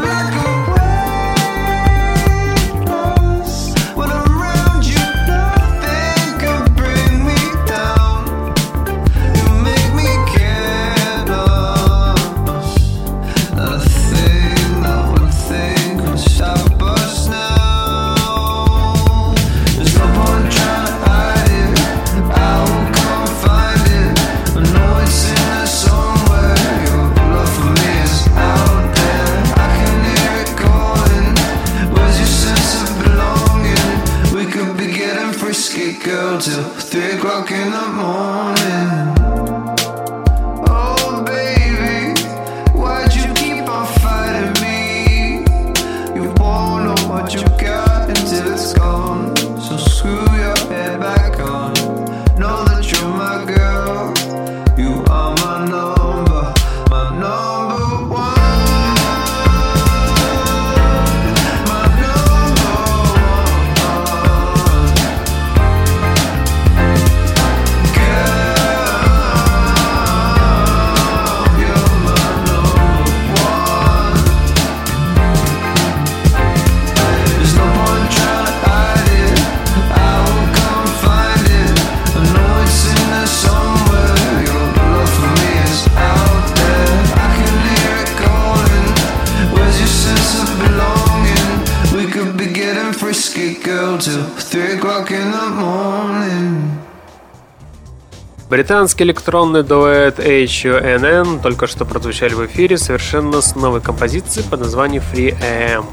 Британский 98.56 99.04
электронный 99.04 99.62
дуэт 99.62 100.18
HUNN 100.18 101.42
только 101.42 101.66
что 101.66 101.84
прозвучали 101.84 102.32
в 102.32 102.46
эфире 102.46 102.78
совершенно 102.78 103.42
с 103.42 103.54
новой 103.54 103.82
композицией 103.82 104.48
под 104.48 104.60
названием 104.60 105.02
Free 105.12 105.38
AM. 105.42 105.84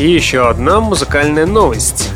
И 0.00 0.10
еще 0.10 0.48
одна 0.48 0.80
музыкальная 0.80 1.46
новость. 1.46 2.10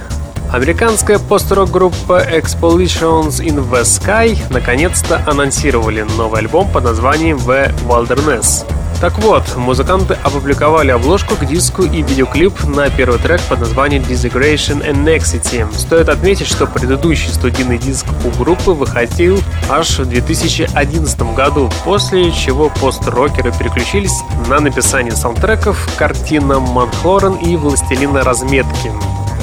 Американская 0.52 1.20
пост-рок 1.20 1.70
группа 1.70 2.20
Expeditions 2.20 3.38
in 3.38 3.64
the 3.70 3.82
Sky 3.82 4.36
наконец-то 4.50 5.22
анонсировали 5.24 6.02
новый 6.02 6.40
альбом 6.40 6.68
под 6.72 6.82
названием 6.82 7.36
The 7.36 7.72
Wilderness. 7.86 8.66
Так 9.00 9.18
вот, 9.18 9.56
музыканты 9.56 10.16
опубликовали 10.22 10.90
обложку 10.90 11.36
к 11.36 11.44
диску 11.44 11.82
и 11.82 12.00
видеоклип 12.02 12.64
на 12.64 12.88
первый 12.88 13.18
трек 13.18 13.42
под 13.42 13.60
названием 13.60 14.02
Disintegration 14.02 14.82
and 14.82 15.04
Nexity. 15.04 15.66
Стоит 15.76 16.08
отметить, 16.08 16.46
что 16.46 16.66
предыдущий 16.66 17.28
студийный 17.28 17.76
диск 17.76 18.06
у 18.24 18.42
группы 18.42 18.70
выходил 18.70 19.38
аж 19.68 19.98
в 19.98 20.06
2011 20.06 21.34
году, 21.34 21.70
после 21.84 22.32
чего 22.32 22.70
пост-рокеры 22.80 23.52
переключились 23.52 24.22
на 24.48 24.60
написание 24.60 25.12
саундтреков 25.12 25.88
картинам 25.98 26.62
Манхорен 26.62 27.34
и 27.34 27.54
Властелина 27.56 28.24
разметки. 28.24 28.90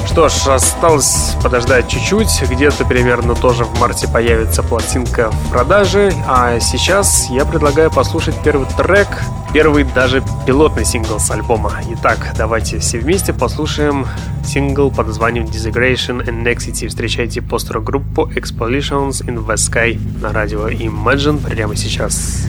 Что 0.06 0.28
ж, 0.28 0.46
осталось 0.48 1.34
подождать 1.42 1.88
чуть-чуть. 1.88 2.42
Где-то 2.48 2.84
примерно 2.84 3.34
тоже 3.34 3.64
в 3.64 3.80
марте 3.80 4.06
появится 4.06 4.62
пластинка 4.62 5.30
в 5.30 5.50
продаже. 5.50 6.12
А 6.26 6.60
сейчас 6.60 7.28
я 7.30 7.44
предлагаю 7.44 7.90
послушать 7.90 8.34
первый 8.44 8.66
трек, 8.76 9.08
первый 9.52 9.84
даже 9.84 10.22
пилотный 10.46 10.84
сингл 10.84 11.18
с 11.18 11.30
альбома. 11.30 11.72
Итак, 11.92 12.34
давайте 12.36 12.78
все 12.78 12.98
вместе 12.98 13.32
послушаем 13.32 14.06
сингл 14.44 14.90
под 14.90 15.08
названием 15.08 15.46
Disintegration 15.46 16.24
and 16.24 16.42
Nexity. 16.44 16.88
Встречайте 16.88 17.42
пост-рок-группу 17.42 18.30
Explosions 18.34 19.24
in 19.26 19.44
the 19.44 19.54
Sky 19.54 19.98
на 20.20 20.32
радио 20.32 20.68
Imagine 20.68 21.38
прямо 21.38 21.74
сейчас. 21.74 21.84
Сейчас. 21.84 22.46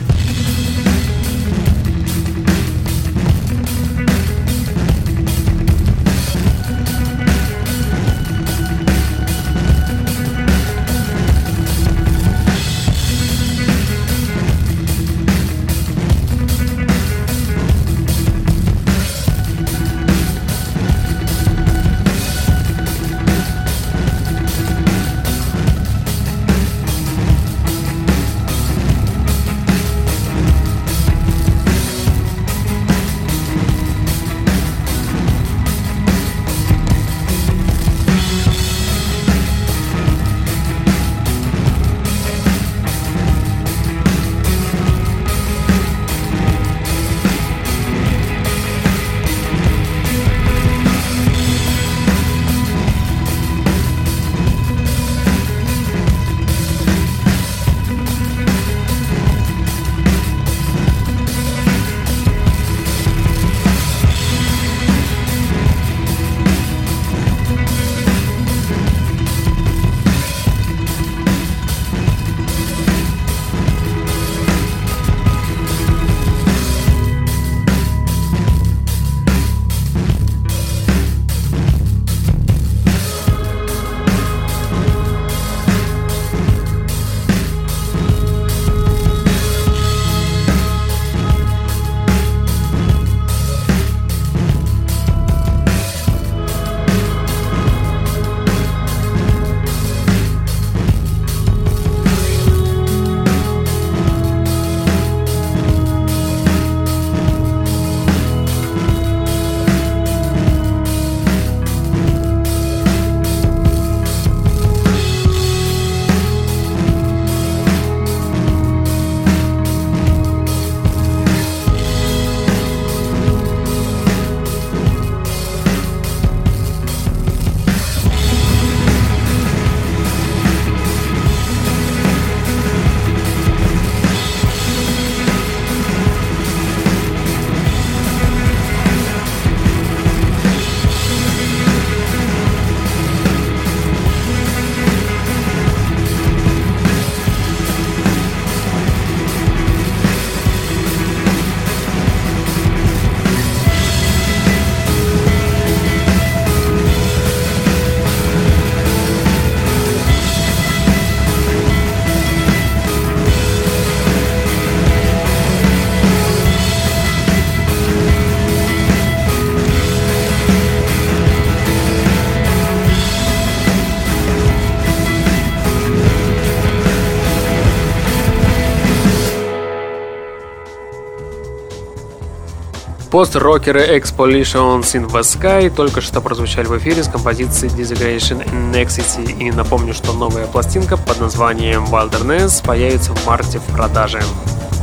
Пост-рокеры 183.16 183.98
Expolitions 183.98 184.82
in 184.92 185.08
the 185.08 185.22
Sky 185.22 185.74
только 185.74 186.02
что 186.02 186.20
прозвучали 186.20 186.66
в 186.66 186.76
эфире 186.76 187.02
с 187.02 187.08
композицией 187.08 187.72
Disintegration 187.72 188.44
in 188.44 188.70
Nexity. 188.70 189.38
И 189.38 189.50
напомню, 189.50 189.94
что 189.94 190.12
новая 190.12 190.46
пластинка 190.46 190.98
под 190.98 191.20
названием 191.20 191.84
Wilderness 191.84 192.62
появится 192.62 193.14
в 193.14 193.26
марте 193.26 193.58
в 193.58 193.64
продаже. 193.74 194.20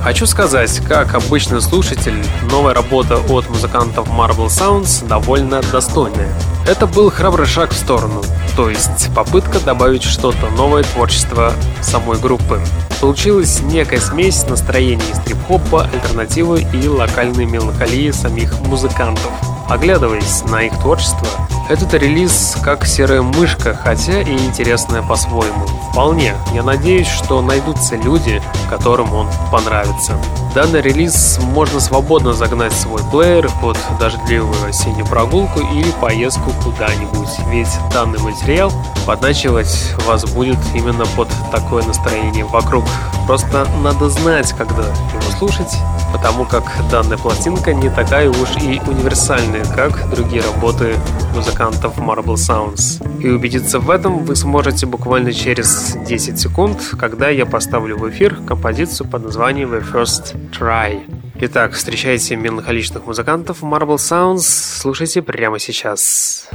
Хочу 0.02 0.26
сказать, 0.26 0.82
как 0.88 1.14
обычный 1.14 1.62
слушатель, 1.62 2.26
новая 2.50 2.74
работа 2.74 3.18
от 3.18 3.48
музыкантов 3.52 4.08
Marble 4.10 4.48
Sounds 4.48 5.08
довольно 5.08 5.62
достойная. 5.72 6.34
Это 6.66 6.88
был 6.88 7.12
храбрый 7.12 7.46
шаг 7.46 7.72
в 7.72 7.78
сторону, 7.78 8.24
то 8.56 8.70
есть 8.70 9.14
попытка 9.14 9.60
добавить 9.60 10.04
что-то 10.04 10.50
новое 10.52 10.84
творчество 10.84 11.52
самой 11.82 12.18
группы. 12.18 12.62
Получилась 13.02 13.60
некая 13.62 14.00
смесь 14.00 14.48
настроений 14.48 15.04
стрип-хопа, 15.14 15.90
альтернативы 15.94 16.66
и 16.74 16.88
локальной 16.88 17.44
меланхолии 17.44 18.12
самих 18.12 18.58
музыкантов. 18.62 19.30
Оглядываясь 19.68 20.44
на 20.46 20.64
их 20.64 20.80
творчество, 20.80 21.28
Этот 21.70 21.94
релиз 21.94 22.58
как 22.62 22.86
серая 22.86 23.22
мышка, 23.22 23.74
хотя 23.74 24.22
и 24.22 24.34
интересная 24.34 25.02
по-своему. 25.02 25.66
Вполне. 25.92 26.36
Я 26.54 26.62
надеюсь, 26.62 27.08
что 27.08 27.42
найдутся 27.42 27.96
люди, 27.96 28.42
которым 28.70 29.14
он 29.14 29.30
понравится. 29.50 30.18
Данный 30.54 30.82
релиз 30.82 31.40
можно 31.42 31.80
свободно 31.80 32.34
загнать 32.34 32.74
в 32.74 32.80
свой 32.80 33.02
плеер 33.12 33.50
под 33.62 33.78
дождливую 33.98 34.68
осеннюю 34.68 35.06
прогулку 35.06 35.62
или 35.62 35.90
поездку 36.02 36.52
куда-нибудь, 36.64 37.30
ведь 37.48 37.70
данный 37.94 38.20
материал 38.20 38.72
подначивать 39.08 39.96
вас 40.06 40.26
будет 40.26 40.60
именно 40.76 41.06
под 41.16 41.30
такое 41.52 41.84
настроение 41.84 42.46
вокруг. 42.46 42.86
Просто 43.26 43.66
надо 43.82 44.10
знать, 44.10 44.52
когда 44.52 44.84
его 44.84 45.38
слушать, 45.40 45.74
потому 46.12 46.46
как 46.46 46.64
данная 46.92 47.18
пластинка 47.18 47.74
не 47.74 47.90
такая 47.90 48.30
уж 48.30 48.50
и 48.62 48.82
универсальная, 48.86 49.66
как 49.66 50.10
другие 50.10 50.44
работы 50.44 50.96
музыкантов 51.34 51.53
Marble 51.60 52.36
Sounds. 52.36 53.02
И 53.22 53.30
убедиться 53.30 53.80
в 53.80 53.90
этом 53.90 54.26
вы 54.26 54.36
сможете 54.36 54.86
буквально 54.86 55.34
через 55.34 55.96
10 56.08 56.40
секунд, 56.40 56.96
когда 57.00 57.30
я 57.30 57.46
поставлю 57.46 57.98
в 57.98 58.10
эфир 58.10 58.38
композицию 58.48 59.08
под 59.10 59.24
названием 59.24 59.74
The 59.74 59.84
First 59.84 60.36
Try. 60.52 61.02
Итак, 61.36 61.74
встречайте 61.74 62.36
меланхоличных 62.36 63.06
музыкантов 63.06 63.64
Marble 63.64 63.96
Sounds, 63.96 64.42
слушайте 64.42 65.22
прямо 65.22 65.60
сейчас. 65.60 66.48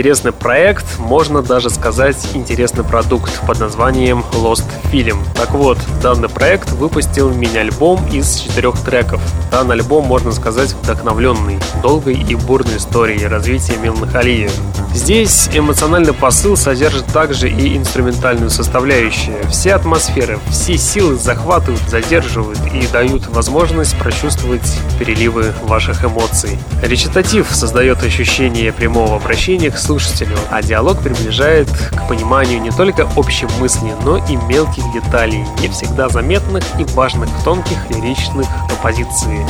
Интересный 0.00 0.32
проект, 0.32 0.98
можно 0.98 1.42
даже 1.42 1.68
сказать 1.68 2.16
интересный 2.32 2.84
продукт 2.84 3.38
под 3.46 3.60
названием 3.60 4.24
Lost 4.32 4.64
Film. 4.90 5.18
Так 5.34 5.50
вот, 5.50 5.76
данный 6.02 6.30
проект 6.30 6.70
выпустил 6.70 7.28
мини-альбом 7.28 8.06
из 8.10 8.36
четырех 8.36 8.80
треков. 8.80 9.20
Данный 9.50 9.74
альбом, 9.74 10.06
можно 10.06 10.32
сказать, 10.32 10.72
вдохновленный 10.72 11.58
долгой 11.82 12.14
и 12.14 12.34
бурной 12.34 12.78
историей 12.78 13.26
развития 13.26 13.76
меланхолии. 13.76 14.48
Здесь 14.92 15.48
эмоциональный 15.52 16.12
посыл 16.12 16.56
содержит 16.56 17.06
также 17.06 17.48
и 17.48 17.76
инструментальную 17.76 18.50
составляющую. 18.50 19.36
Все 19.48 19.74
атмосферы, 19.74 20.40
все 20.50 20.76
силы 20.76 21.14
захватывают, 21.16 21.80
задерживают 21.88 22.58
и 22.74 22.86
дают 22.88 23.28
возможность 23.28 23.96
прочувствовать 23.96 24.78
переливы 24.98 25.52
ваших 25.62 26.04
эмоций. 26.04 26.58
Речитатив 26.82 27.46
создает 27.50 28.02
ощущение 28.02 28.72
прямого 28.72 29.16
обращения 29.16 29.70
к 29.70 29.78
слушателю, 29.78 30.36
а 30.50 30.60
диалог 30.60 31.00
приближает 31.00 31.68
к 31.68 32.08
пониманию 32.08 32.60
не 32.60 32.70
только 32.70 33.08
общей 33.16 33.46
мысли, 33.60 33.92
но 34.04 34.16
и 34.26 34.36
мелких 34.48 34.82
деталей, 34.92 35.44
не 35.60 35.68
всегда 35.68 36.08
заметных 36.08 36.64
и 36.78 36.84
важных 36.94 37.28
в 37.28 37.44
тонких 37.44 37.78
лиричных 37.90 38.46
композициях 38.68 39.48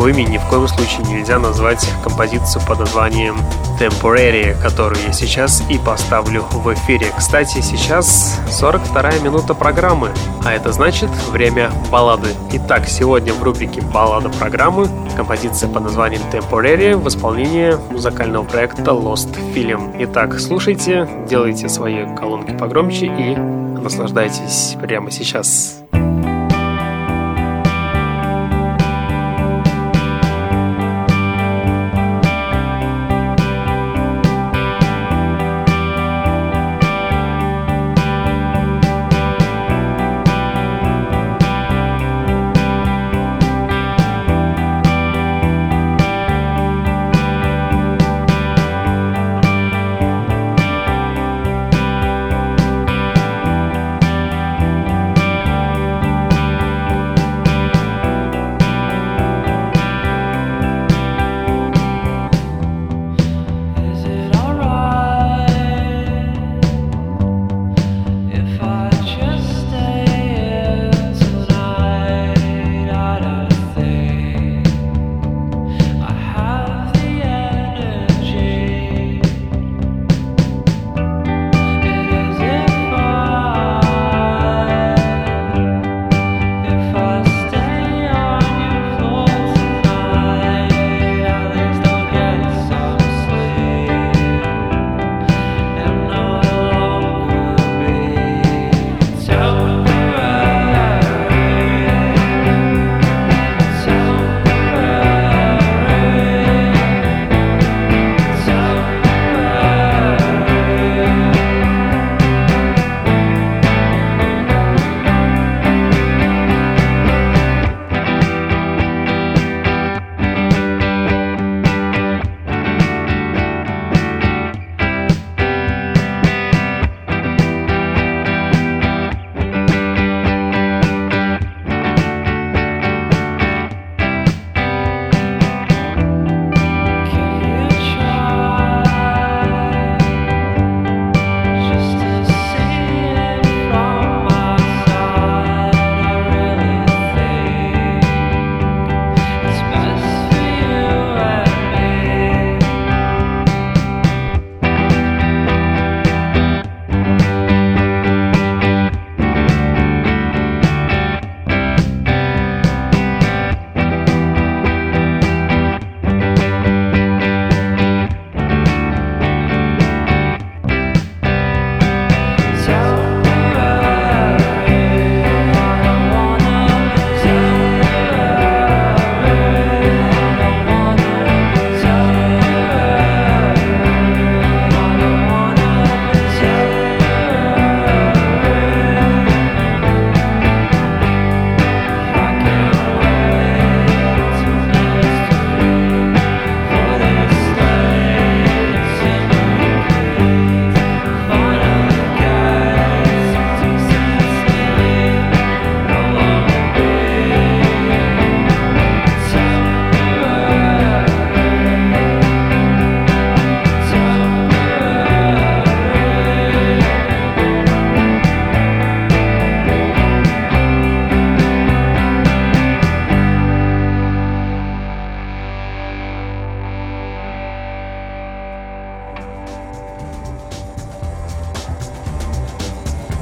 коими 0.00 0.22
ни 0.22 0.38
в 0.38 0.46
коем 0.46 0.66
случае 0.66 1.04
нельзя 1.08 1.38
назвать 1.38 1.86
композицию 2.02 2.62
под 2.66 2.78
названием 2.80 3.36
Temporary, 3.78 4.58
которую 4.62 4.98
я 5.06 5.12
сейчас 5.12 5.62
и 5.68 5.78
поставлю 5.78 6.42
в 6.52 6.72
эфире. 6.72 7.08
Кстати, 7.18 7.60
сейчас 7.60 8.40
42 8.48 9.18
минута 9.22 9.52
программы, 9.52 10.08
а 10.42 10.54
это 10.54 10.72
значит 10.72 11.10
время 11.30 11.70
баллады. 11.90 12.30
Итак, 12.50 12.88
сегодня 12.88 13.34
в 13.34 13.42
рубрике 13.42 13.82
«Баллада 13.82 14.30
программы» 14.30 14.88
композиция 15.16 15.68
под 15.68 15.82
названием 15.82 16.22
Temporary 16.32 16.96
в 16.96 17.06
исполнении 17.06 17.76
музыкального 17.92 18.44
проекта 18.44 18.92
Lost 18.92 19.36
Film. 19.54 19.94
Итак, 19.98 20.40
слушайте, 20.40 21.06
делайте 21.28 21.68
свои 21.68 22.06
колонки 22.16 22.56
погромче 22.56 23.04
и 23.04 23.36
наслаждайтесь 23.36 24.76
прямо 24.80 25.10
сейчас. 25.10 25.82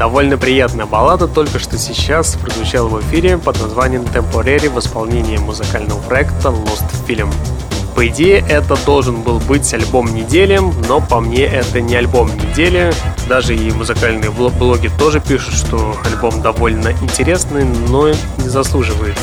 Довольно 0.09 0.39
приятная 0.39 0.87
баллада 0.87 1.29
только 1.29 1.59
что 1.59 1.77
сейчас 1.77 2.35
прозвучала 2.37 2.89
в 2.89 2.99
эфире 3.03 3.37
под 3.37 3.61
названием 3.61 4.05
Temporary 4.05 4.71
в 4.71 4.79
исполнении 4.79 5.37
музыкального 5.37 6.01
проекта 6.01 6.49
Lost 6.49 6.87
Film. 7.07 7.31
По 7.95 8.09
идее, 8.09 8.43
это 8.49 8.75
должен 8.87 9.21
был 9.21 9.39
быть 9.39 9.71
альбом 9.75 10.15
недели, 10.15 10.63
но 10.89 11.03
по 11.03 11.21
мне 11.21 11.45
это 11.45 11.83
не 11.83 11.95
альбом 11.95 12.35
недели. 12.35 12.91
Даже 13.29 13.55
и 13.55 13.71
музыкальные 13.71 14.31
блоги 14.31 14.91
тоже 14.99 15.21
пишут, 15.21 15.53
что 15.53 15.95
альбом 16.07 16.41
довольно 16.41 16.93
интересный, 17.03 17.65
но 17.65 18.09
не 18.09 18.49
заслуживает 18.49 19.19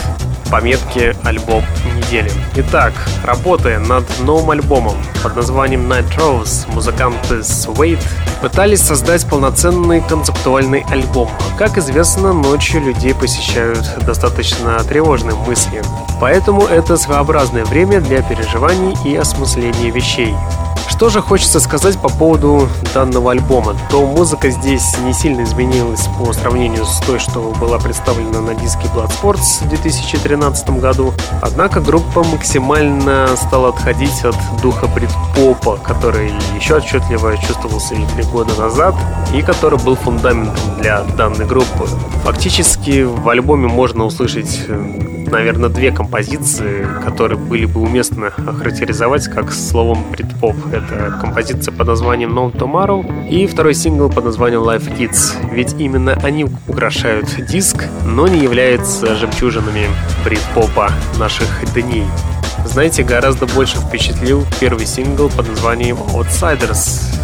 пометке 0.51 1.15
«Альбом 1.23 1.63
недели». 1.95 2.31
Итак, 2.55 2.93
работая 3.23 3.79
над 3.79 4.05
новым 4.19 4.51
альбомом 4.51 4.97
под 5.23 5.35
названием 5.35 5.91
Night 5.91 6.15
Rose, 6.15 6.71
музыканты 6.71 7.39
Suede 7.39 8.03
пытались 8.41 8.81
создать 8.81 9.27
полноценный 9.27 10.01
концептуальный 10.01 10.85
альбом. 10.89 11.29
Как 11.57 11.77
известно, 11.77 12.33
ночью 12.33 12.81
людей 12.81 13.13
посещают 13.13 13.83
достаточно 14.05 14.79
тревожные 14.83 15.35
мысли. 15.35 15.81
Поэтому 16.19 16.63
это 16.65 16.97
своеобразное 16.97 17.65
время 17.65 18.01
для 18.01 18.21
переживаний 18.21 18.95
и 19.05 19.15
осмысления 19.15 19.91
вещей. 19.91 20.33
Что 20.87 21.09
же 21.09 21.21
хочется 21.21 21.59
сказать 21.59 21.97
по 21.99 22.09
поводу 22.09 22.69
данного 22.93 23.31
альбома? 23.31 23.75
То 23.89 24.05
музыка 24.05 24.49
здесь 24.49 24.97
не 24.99 25.13
сильно 25.13 25.43
изменилась 25.43 26.07
по 26.17 26.31
сравнению 26.31 26.85
с 26.85 26.99
той, 26.99 27.19
что 27.19 27.53
была 27.59 27.79
представлена 27.79 28.39
на 28.41 28.55
диске 28.55 28.87
Bloodsports 28.95 29.63
в 29.63 29.69
2013 29.69 30.69
году. 30.79 31.13
Однако 31.41 31.81
группа 31.81 32.23
максимально 32.23 33.27
стала 33.35 33.69
отходить 33.69 34.23
от 34.23 34.35
духа 34.61 34.87
брит-попа, 34.87 35.77
который 35.77 36.31
еще 36.57 36.75
отчетливо 36.75 37.37
чувствовался 37.37 37.95
и 37.95 38.05
три 38.15 38.23
года 38.23 38.53
назад, 38.55 38.95
и 39.33 39.41
который 39.41 39.79
был 39.79 39.95
фундаментом 39.95 40.55
для 40.79 41.01
данной 41.03 41.45
группы. 41.45 41.87
Фактически 42.23 43.03
в 43.03 43.27
альбоме 43.27 43.67
можно 43.67 44.05
услышать 44.05 44.61
наверное, 45.31 45.69
две 45.69 45.91
композиции, 45.91 46.87
которые 47.03 47.37
были 47.37 47.65
бы 47.65 47.81
уместно 47.81 48.27
охарактеризовать 48.27 49.27
как 49.27 49.51
словом 49.51 50.03
брит-поп. 50.11 50.55
Это 50.71 51.17
композиция 51.21 51.73
под 51.73 51.87
названием 51.87 52.37
No 52.37 52.51
Tomorrow 52.51 53.29
и 53.29 53.47
второй 53.47 53.73
сингл 53.73 54.09
под 54.09 54.25
названием 54.25 54.61
Life 54.61 54.97
Kids. 54.97 55.35
Ведь 55.51 55.73
именно 55.79 56.13
они 56.23 56.47
украшают 56.67 57.27
диск, 57.47 57.85
но 58.05 58.27
не 58.27 58.39
являются 58.39 59.15
жемчужинами 59.15 59.87
брит-попа 60.23 60.91
наших 61.17 61.47
дней. 61.73 62.05
Знаете, 62.65 63.03
гораздо 63.03 63.45
больше 63.45 63.77
впечатлил 63.77 64.43
первый 64.59 64.85
сингл 64.85 65.29
под 65.29 65.47
названием 65.47 65.97
Outsiders. 66.13 67.14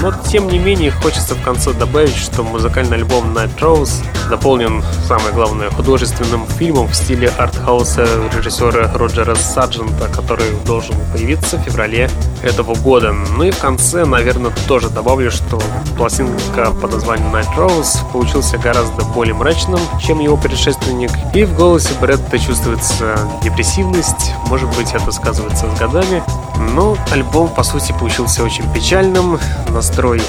Но, 0.00 0.12
тем 0.12 0.48
не 0.48 0.58
менее, 0.58 0.90
хочется 0.90 1.34
в 1.34 1.42
конце 1.42 1.72
добавить, 1.72 2.16
что 2.16 2.42
музыкальный 2.42 2.98
альбом 2.98 3.36
Night 3.36 3.58
Rose 3.58 4.04
дополнен, 4.28 4.82
самое 5.06 5.32
главное, 5.32 5.70
художественным 5.70 6.46
фильмом 6.46 6.86
в 6.88 6.94
стиле 6.94 7.28
артхауса 7.36 8.06
режиссера 8.36 8.92
Роджера 8.94 9.34
Сарджента, 9.34 10.08
который 10.08 10.50
должен 10.66 10.94
появиться 11.12 11.56
в 11.56 11.62
феврале 11.62 12.10
этого 12.42 12.74
года. 12.74 13.12
Ну 13.12 13.44
и 13.44 13.50
в 13.50 13.58
конце, 13.58 14.04
наверное, 14.04 14.52
тоже 14.66 14.90
добавлю, 14.90 15.30
что 15.30 15.60
пластинка 15.96 16.70
под 16.72 16.92
названием 16.92 17.34
Night 17.34 17.48
Rose 17.56 17.98
получился 18.12 18.58
гораздо 18.58 19.02
более 19.04 19.34
мрачным, 19.34 19.80
чем 20.00 20.20
его 20.20 20.36
предшественник, 20.36 21.10
и 21.34 21.44
в 21.44 21.56
голосе 21.56 21.90
Бретта 22.00 22.38
чувствуется 22.38 23.18
депрессивность, 23.42 24.32
может 24.46 24.68
быть, 24.76 24.92
это 24.92 25.10
сказывается 25.10 25.66
с 25.74 25.78
годами, 25.78 26.22
но 26.74 26.96
альбом, 27.10 27.48
по 27.48 27.62
сути, 27.62 27.92
получился 27.92 28.42
очень 28.44 28.70
печальным, 28.72 29.38
настрой 29.78 30.20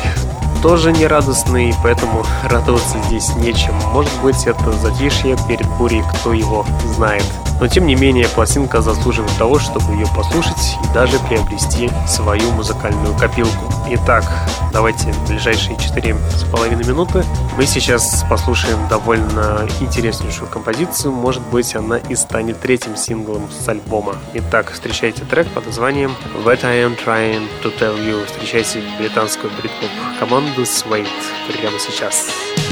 тоже 0.62 0.91
не 0.91 1.08
радостный, 1.08 1.74
поэтому 1.82 2.24
радоваться 2.43 3.00
здесь 3.08 3.36
нечем. 3.38 3.74
Может 3.91 4.14
быть, 4.22 4.45
это 4.45 4.72
затишье 4.74 5.36
перед 5.47 5.68
бурей, 5.80 6.04
кто 6.04 6.34
его 6.34 6.68
знает. 6.93 7.26
Но 7.60 7.68
тем 7.68 7.86
не 7.86 7.95
менее, 7.95 8.28
пластинка 8.30 8.82
заслуживает 8.82 9.36
того, 9.38 9.60
чтобы 9.60 9.93
ее 9.93 10.07
послушать 10.16 10.78
и 10.84 10.93
даже 10.93 11.20
приобрести 11.20 11.89
свою 12.07 12.51
музыкальную 12.51 13.16
копилку. 13.18 13.74
Итак, 13.91 14.24
давайте 14.72 15.12
в 15.12 15.28
ближайшие 15.28 15.78
четыре 15.78 16.16
с 16.36 16.43
половиной 16.43 16.86
минуты 16.86 17.26
мы 17.57 17.66
сейчас 17.66 18.26
послушаем 18.30 18.80
довольно 18.88 19.68
интереснейшую 19.82 20.49
композицию. 20.49 21.12
Может 21.12 21.43
быть, 21.43 21.76
она 21.76 21.97
и 21.97 22.16
станет 22.16 22.62
третьим 22.62 22.95
синглом 22.95 23.49
с 23.51 23.68
альбома. 23.68 24.16
Итак, 24.34 24.72
встречайте 24.72 25.26
трек 25.26 25.47
под 25.49 25.66
названием 25.66 26.16
What 26.45 26.64
I 26.64 26.84
Am 26.84 26.97
Trying 27.03 27.47
to 27.64 27.78
Tell 27.78 27.97
You. 27.97 28.26
Встречайте 28.26 28.82
британскую 28.97 29.51
брит-поп 29.60 29.89
команду 30.20 30.62
Suede 30.64 31.07
прямо 31.47 31.78
сейчас. 31.78 31.89
Сейчас. 31.99 32.68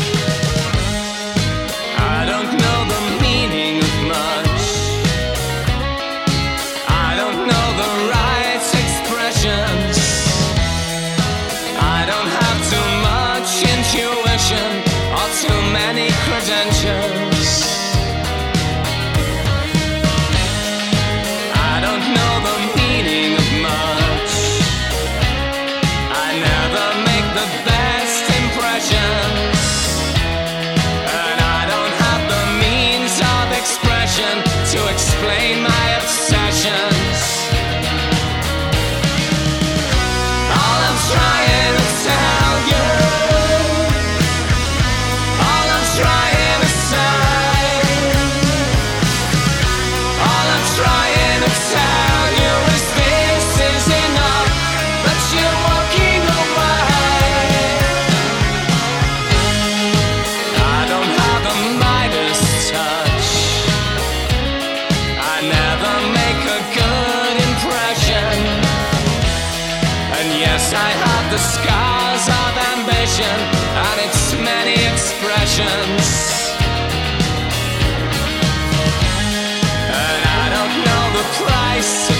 this. 81.87 82.16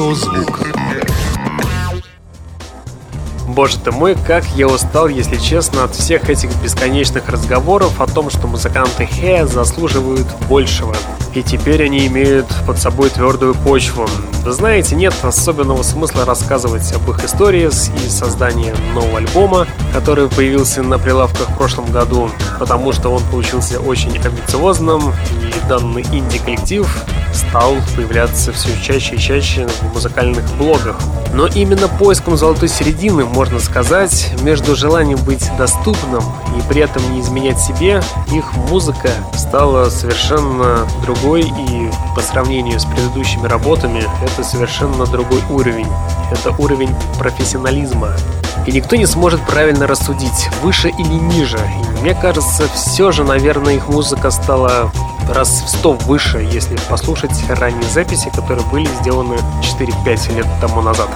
Стереозвук. 0.00 0.60
Боже 3.48 3.78
ты 3.78 3.90
мой, 3.90 4.14
как 4.14 4.44
я 4.56 4.66
устал, 4.66 5.08
если 5.08 5.36
честно, 5.36 5.84
от 5.84 5.94
всех 5.94 6.30
этих 6.30 6.54
бесконечных 6.62 7.28
разговоров 7.28 8.00
о 8.00 8.06
том, 8.06 8.30
что 8.30 8.46
музыканты 8.46 9.06
Хэ 9.06 9.46
заслуживают 9.46 10.26
большего. 10.48 10.94
И 11.34 11.42
теперь 11.42 11.84
они 11.84 12.06
имеют 12.06 12.46
под 12.66 12.78
собой 12.78 13.10
твердую 13.10 13.54
почву. 13.54 14.08
Вы 14.42 14.52
знаете, 14.52 14.96
нет 14.96 15.14
особенного 15.22 15.82
смысла 15.82 16.24
рассказывать 16.24 16.90
об 16.92 17.10
их 17.10 17.22
истории 17.22 17.66
и 17.66 18.08
создании 18.08 18.72
нового 18.94 19.18
альбома, 19.18 19.66
который 19.92 20.28
появился 20.28 20.82
на 20.82 20.98
прилавках 20.98 21.50
в 21.50 21.56
прошлом 21.56 21.90
году, 21.92 22.30
потому 22.60 22.92
что 22.92 23.08
он 23.08 23.22
получился 23.30 23.80
очень 23.80 24.16
амбициозным, 24.18 25.14
и 25.32 25.68
данный 25.68 26.02
инди-коллектив 26.02 26.86
стал 27.32 27.76
появляться 27.96 28.52
все 28.52 28.68
чаще 28.82 29.16
и 29.16 29.18
чаще 29.18 29.66
в 29.66 29.94
музыкальных 29.94 30.44
блогах. 30.58 30.96
Но 31.32 31.46
именно 31.46 31.88
поиском 31.88 32.36
золотой 32.36 32.68
середины, 32.68 33.24
можно 33.24 33.60
сказать, 33.60 34.30
между 34.42 34.76
желанием 34.76 35.18
быть 35.24 35.50
доступным 35.56 36.22
и 36.56 36.68
при 36.68 36.82
этом 36.82 37.02
не 37.12 37.20
изменять 37.20 37.58
себе, 37.58 38.02
их 38.30 38.52
музыка 38.68 39.08
стала 39.34 39.88
совершенно 39.88 40.86
другой 41.02 41.42
и 41.42 41.90
по 42.14 42.20
сравнению 42.20 42.78
с 42.78 42.84
предыдущими 42.84 43.46
работами 43.46 44.04
это 44.22 44.44
совершенно 44.44 45.06
другой 45.06 45.40
уровень. 45.48 45.88
Это 46.30 46.50
уровень 46.58 46.94
профессионализма. 47.18 48.14
И 48.66 48.72
никто 48.72 48.96
не 48.96 49.06
сможет 49.06 49.40
правильно 49.46 49.86
рассудить, 49.86 50.48
выше 50.62 50.88
или 50.90 51.12
ниже. 51.12 51.58
И 51.58 52.00
мне 52.00 52.14
кажется, 52.14 52.68
все 52.74 53.10
же, 53.10 53.24
наверное, 53.24 53.74
их 53.74 53.88
музыка 53.88 54.30
стала 54.30 54.90
раз 55.32 55.62
в 55.62 55.68
100 55.68 55.92
выше, 55.92 56.38
если 56.38 56.76
послушать 56.88 57.32
ранние 57.48 57.88
записи, 57.88 58.30
которые 58.34 58.66
были 58.68 58.86
сделаны 59.00 59.36
4-5 59.62 60.36
лет 60.36 60.46
тому 60.60 60.82
назад. 60.82 61.08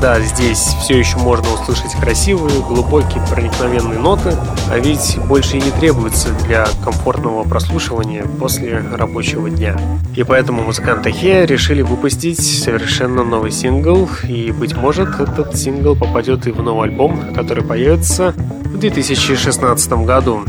Да, 0.00 0.20
здесь 0.20 0.58
все 0.58 0.98
еще 0.98 1.16
можно 1.18 1.52
услышать 1.52 1.92
красивые, 1.92 2.60
глубокие, 2.60 3.22
проникновенные 3.30 3.98
ноты, 3.98 4.34
а 4.70 4.78
ведь 4.78 5.18
больше 5.28 5.58
и 5.58 5.60
не 5.60 5.70
требуется 5.70 6.28
для 6.44 6.66
комфортного 6.82 7.44
прослушивания 7.44 8.24
после 8.40 8.82
рабочего 8.92 9.48
дня. 9.48 9.76
И 10.16 10.24
поэтому 10.24 10.62
музыканты 10.62 11.12
Хе 11.12 11.46
решили 11.46 11.82
выпустить 11.82 12.40
совершенно 12.40 13.22
новый 13.22 13.52
сингл, 13.52 14.08
и, 14.24 14.50
быть 14.50 14.74
может, 14.76 15.20
этот 15.20 15.56
сингл 15.56 15.94
попадет 15.94 16.46
и 16.46 16.50
в 16.50 16.60
новый 16.62 16.88
альбом, 16.88 17.32
который 17.34 17.62
появится 17.62 18.34
2016 18.82 19.92
году. 20.04 20.44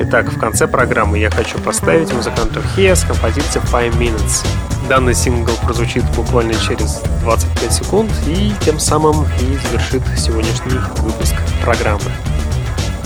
Итак, 0.00 0.32
в 0.32 0.40
конце 0.40 0.66
программы 0.66 1.18
я 1.20 1.30
хочу 1.30 1.56
поставить 1.60 2.12
музыканту 2.12 2.60
Хея 2.74 2.96
с 2.96 3.04
композицией 3.04 3.64
Five 3.64 3.96
Minutes. 3.96 4.44
Данный 4.88 5.14
сингл 5.14 5.52
прозвучит 5.62 6.02
буквально 6.16 6.54
через 6.54 7.00
25 7.22 7.72
секунд 7.72 8.10
и 8.26 8.52
тем 8.64 8.80
самым 8.80 9.24
и 9.40 9.68
завершит 9.68 10.02
сегодняшний 10.18 10.80
выпуск 11.00 11.36
программы. 11.62 12.10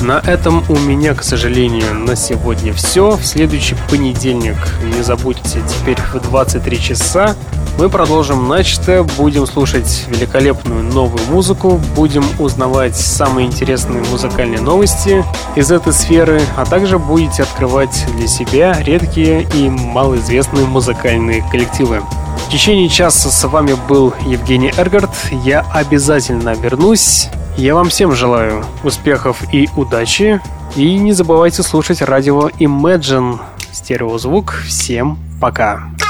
На 0.01 0.19
этом 0.21 0.65
у 0.71 0.79
меня, 0.79 1.15
к 1.15 1.23
сожалению, 1.23 1.95
на 1.95 2.17
сегодня 2.17 2.73
все. 2.73 3.11
В 3.11 3.25
следующий 3.27 3.77
понедельник, 3.91 4.57
не 4.97 5.03
забудьте, 5.03 5.61
теперь 5.69 5.99
в 6.15 6.21
23 6.23 6.81
часа 6.81 7.37
мы 7.79 7.89
продолжим 7.89 8.49
начатое, 8.49 9.03
будем 9.03 9.47
слушать 9.47 10.07
великолепную 10.09 10.83
новую 10.83 11.25
музыку, 11.27 11.81
будем 11.95 12.25
узнавать 12.39 12.97
самые 12.97 13.47
интересные 13.47 14.03
музыкальные 14.05 14.61
новости 14.61 15.25
из 15.57 15.71
этой 15.71 15.93
сферы, 15.93 16.41
а 16.57 16.65
также 16.65 16.99
будете 16.99 17.43
открывать 17.43 18.07
для 18.17 18.27
себя 18.27 18.79
редкие 18.83 19.47
и 19.55 19.69
малоизвестные 19.69 20.67
музыкальные 20.67 21.45
коллективы. 21.51 22.03
В 22.47 22.53
течение 22.53 22.89
часа 22.89 23.31
с 23.31 23.45
вами 23.47 23.77
был 23.89 24.13
Евгений 24.27 24.73
Эргард. 24.77 25.11
Я 25.45 25.65
обязательно 25.73 26.55
вернусь. 26.55 27.29
Я 27.57 27.75
вам 27.75 27.91
всем 27.91 28.13
желаю 28.13 28.65
успехов 28.83 29.43
и 29.53 29.69
удачи. 29.77 30.41
И 30.77 30.97
не 30.99 31.13
забывайте 31.13 31.63
слушать 31.63 32.03
радио 32.03 32.49
Imagine. 32.59 33.39
Стереозвук. 33.73 34.63
Всем 34.67 35.19
пока. 35.41 35.91
All 36.01 36.10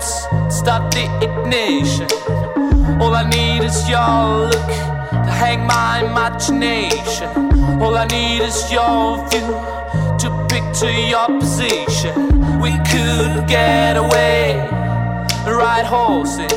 Minutes, 0.00 0.54
start 0.54 0.92
the 0.92 1.04
ignition. 1.22 2.08
All 3.00 3.14
I 3.14 3.28
need 3.28 3.64
is 3.64 3.88
your 3.88 4.48
look 4.48 4.68
to 5.10 5.30
hang 5.30 5.66
my 5.66 6.00
imagination. 6.04 7.28
All 7.80 7.96
I 7.96 8.06
need 8.06 8.42
is 8.42 8.70
your 8.70 9.16
view 9.28 9.48
to 10.18 10.46
picture 10.48 10.90
your 10.90 11.26
position. 11.38 12.60
We 12.60 12.72
could 12.90 13.48
get 13.48 13.96
away, 13.96 14.56
ride 15.46 15.86
horses, 15.86 16.52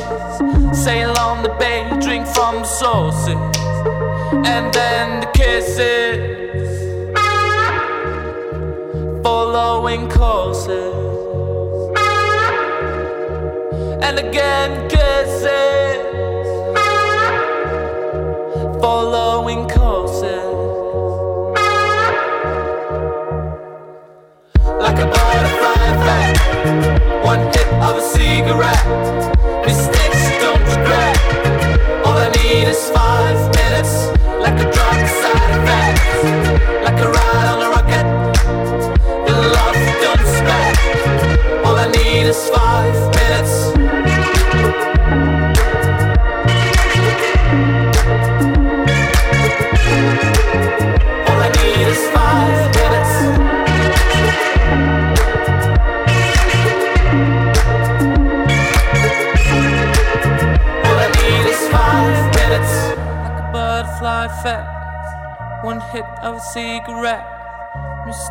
sail 0.76 1.14
on 1.18 1.42
the 1.42 1.54
bay, 1.58 1.88
drink 2.00 2.26
from 2.26 2.56
the 2.56 2.64
sources, 2.64 3.40
and 4.46 4.72
then 4.72 5.20
the 5.20 5.30
kisses 5.34 6.04
following 9.22 10.10
courses 10.10 11.13
and 14.06 14.18
again 14.18 14.86
kisses, 14.86 15.96
following 18.78 19.66
courses. 19.66 20.52
Like 24.84 24.98
a 24.98 25.06
butterfly 25.14 25.80
effect, 25.94 27.24
one 27.24 27.46
hit 27.46 27.68
of 27.82 27.96
a 27.96 28.02
cigarette. 28.02 29.33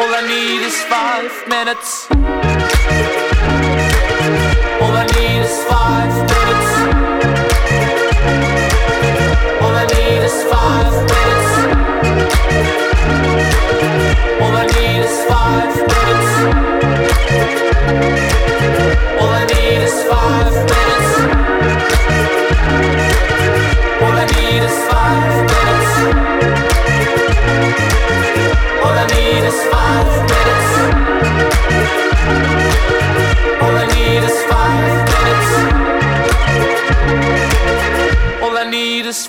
All 0.00 0.08
I 0.08 0.22
need 0.26 0.62
is 0.64 0.80
five 0.84 1.30
minutes. 1.46 2.08
All 4.80 4.94
I 4.96 5.04
need 5.14 5.40
is 5.44 5.64
five 5.68 6.14
minutes. 6.32 6.70
All 9.60 9.74
I 9.76 9.84
need 9.92 10.22
is 10.24 10.42
five 10.52 10.94
minutes. 11.12 11.50
All 14.40 14.54
I 14.56 14.64
need 14.72 15.00
is 15.04 15.16
five 15.28 15.74
minutes. 15.92 16.30
All 19.20 19.32
I 19.40 19.44
need 19.52 19.82
is 19.84 19.96
five 20.08 20.54
minutes. 20.72 21.10
All 24.00 24.16
I 24.16 24.24
need 24.32 24.62
is 24.64 24.76
five 24.88 25.34
minutes. 25.52 26.69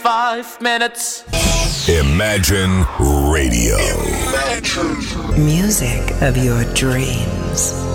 Five 0.02 0.62
minutes. 0.62 1.24
Imagine 1.88 2.86
Radio. 3.32 3.78
Music 5.38 6.12
of 6.22 6.38
your 6.38 6.64
dreams. 6.74 7.91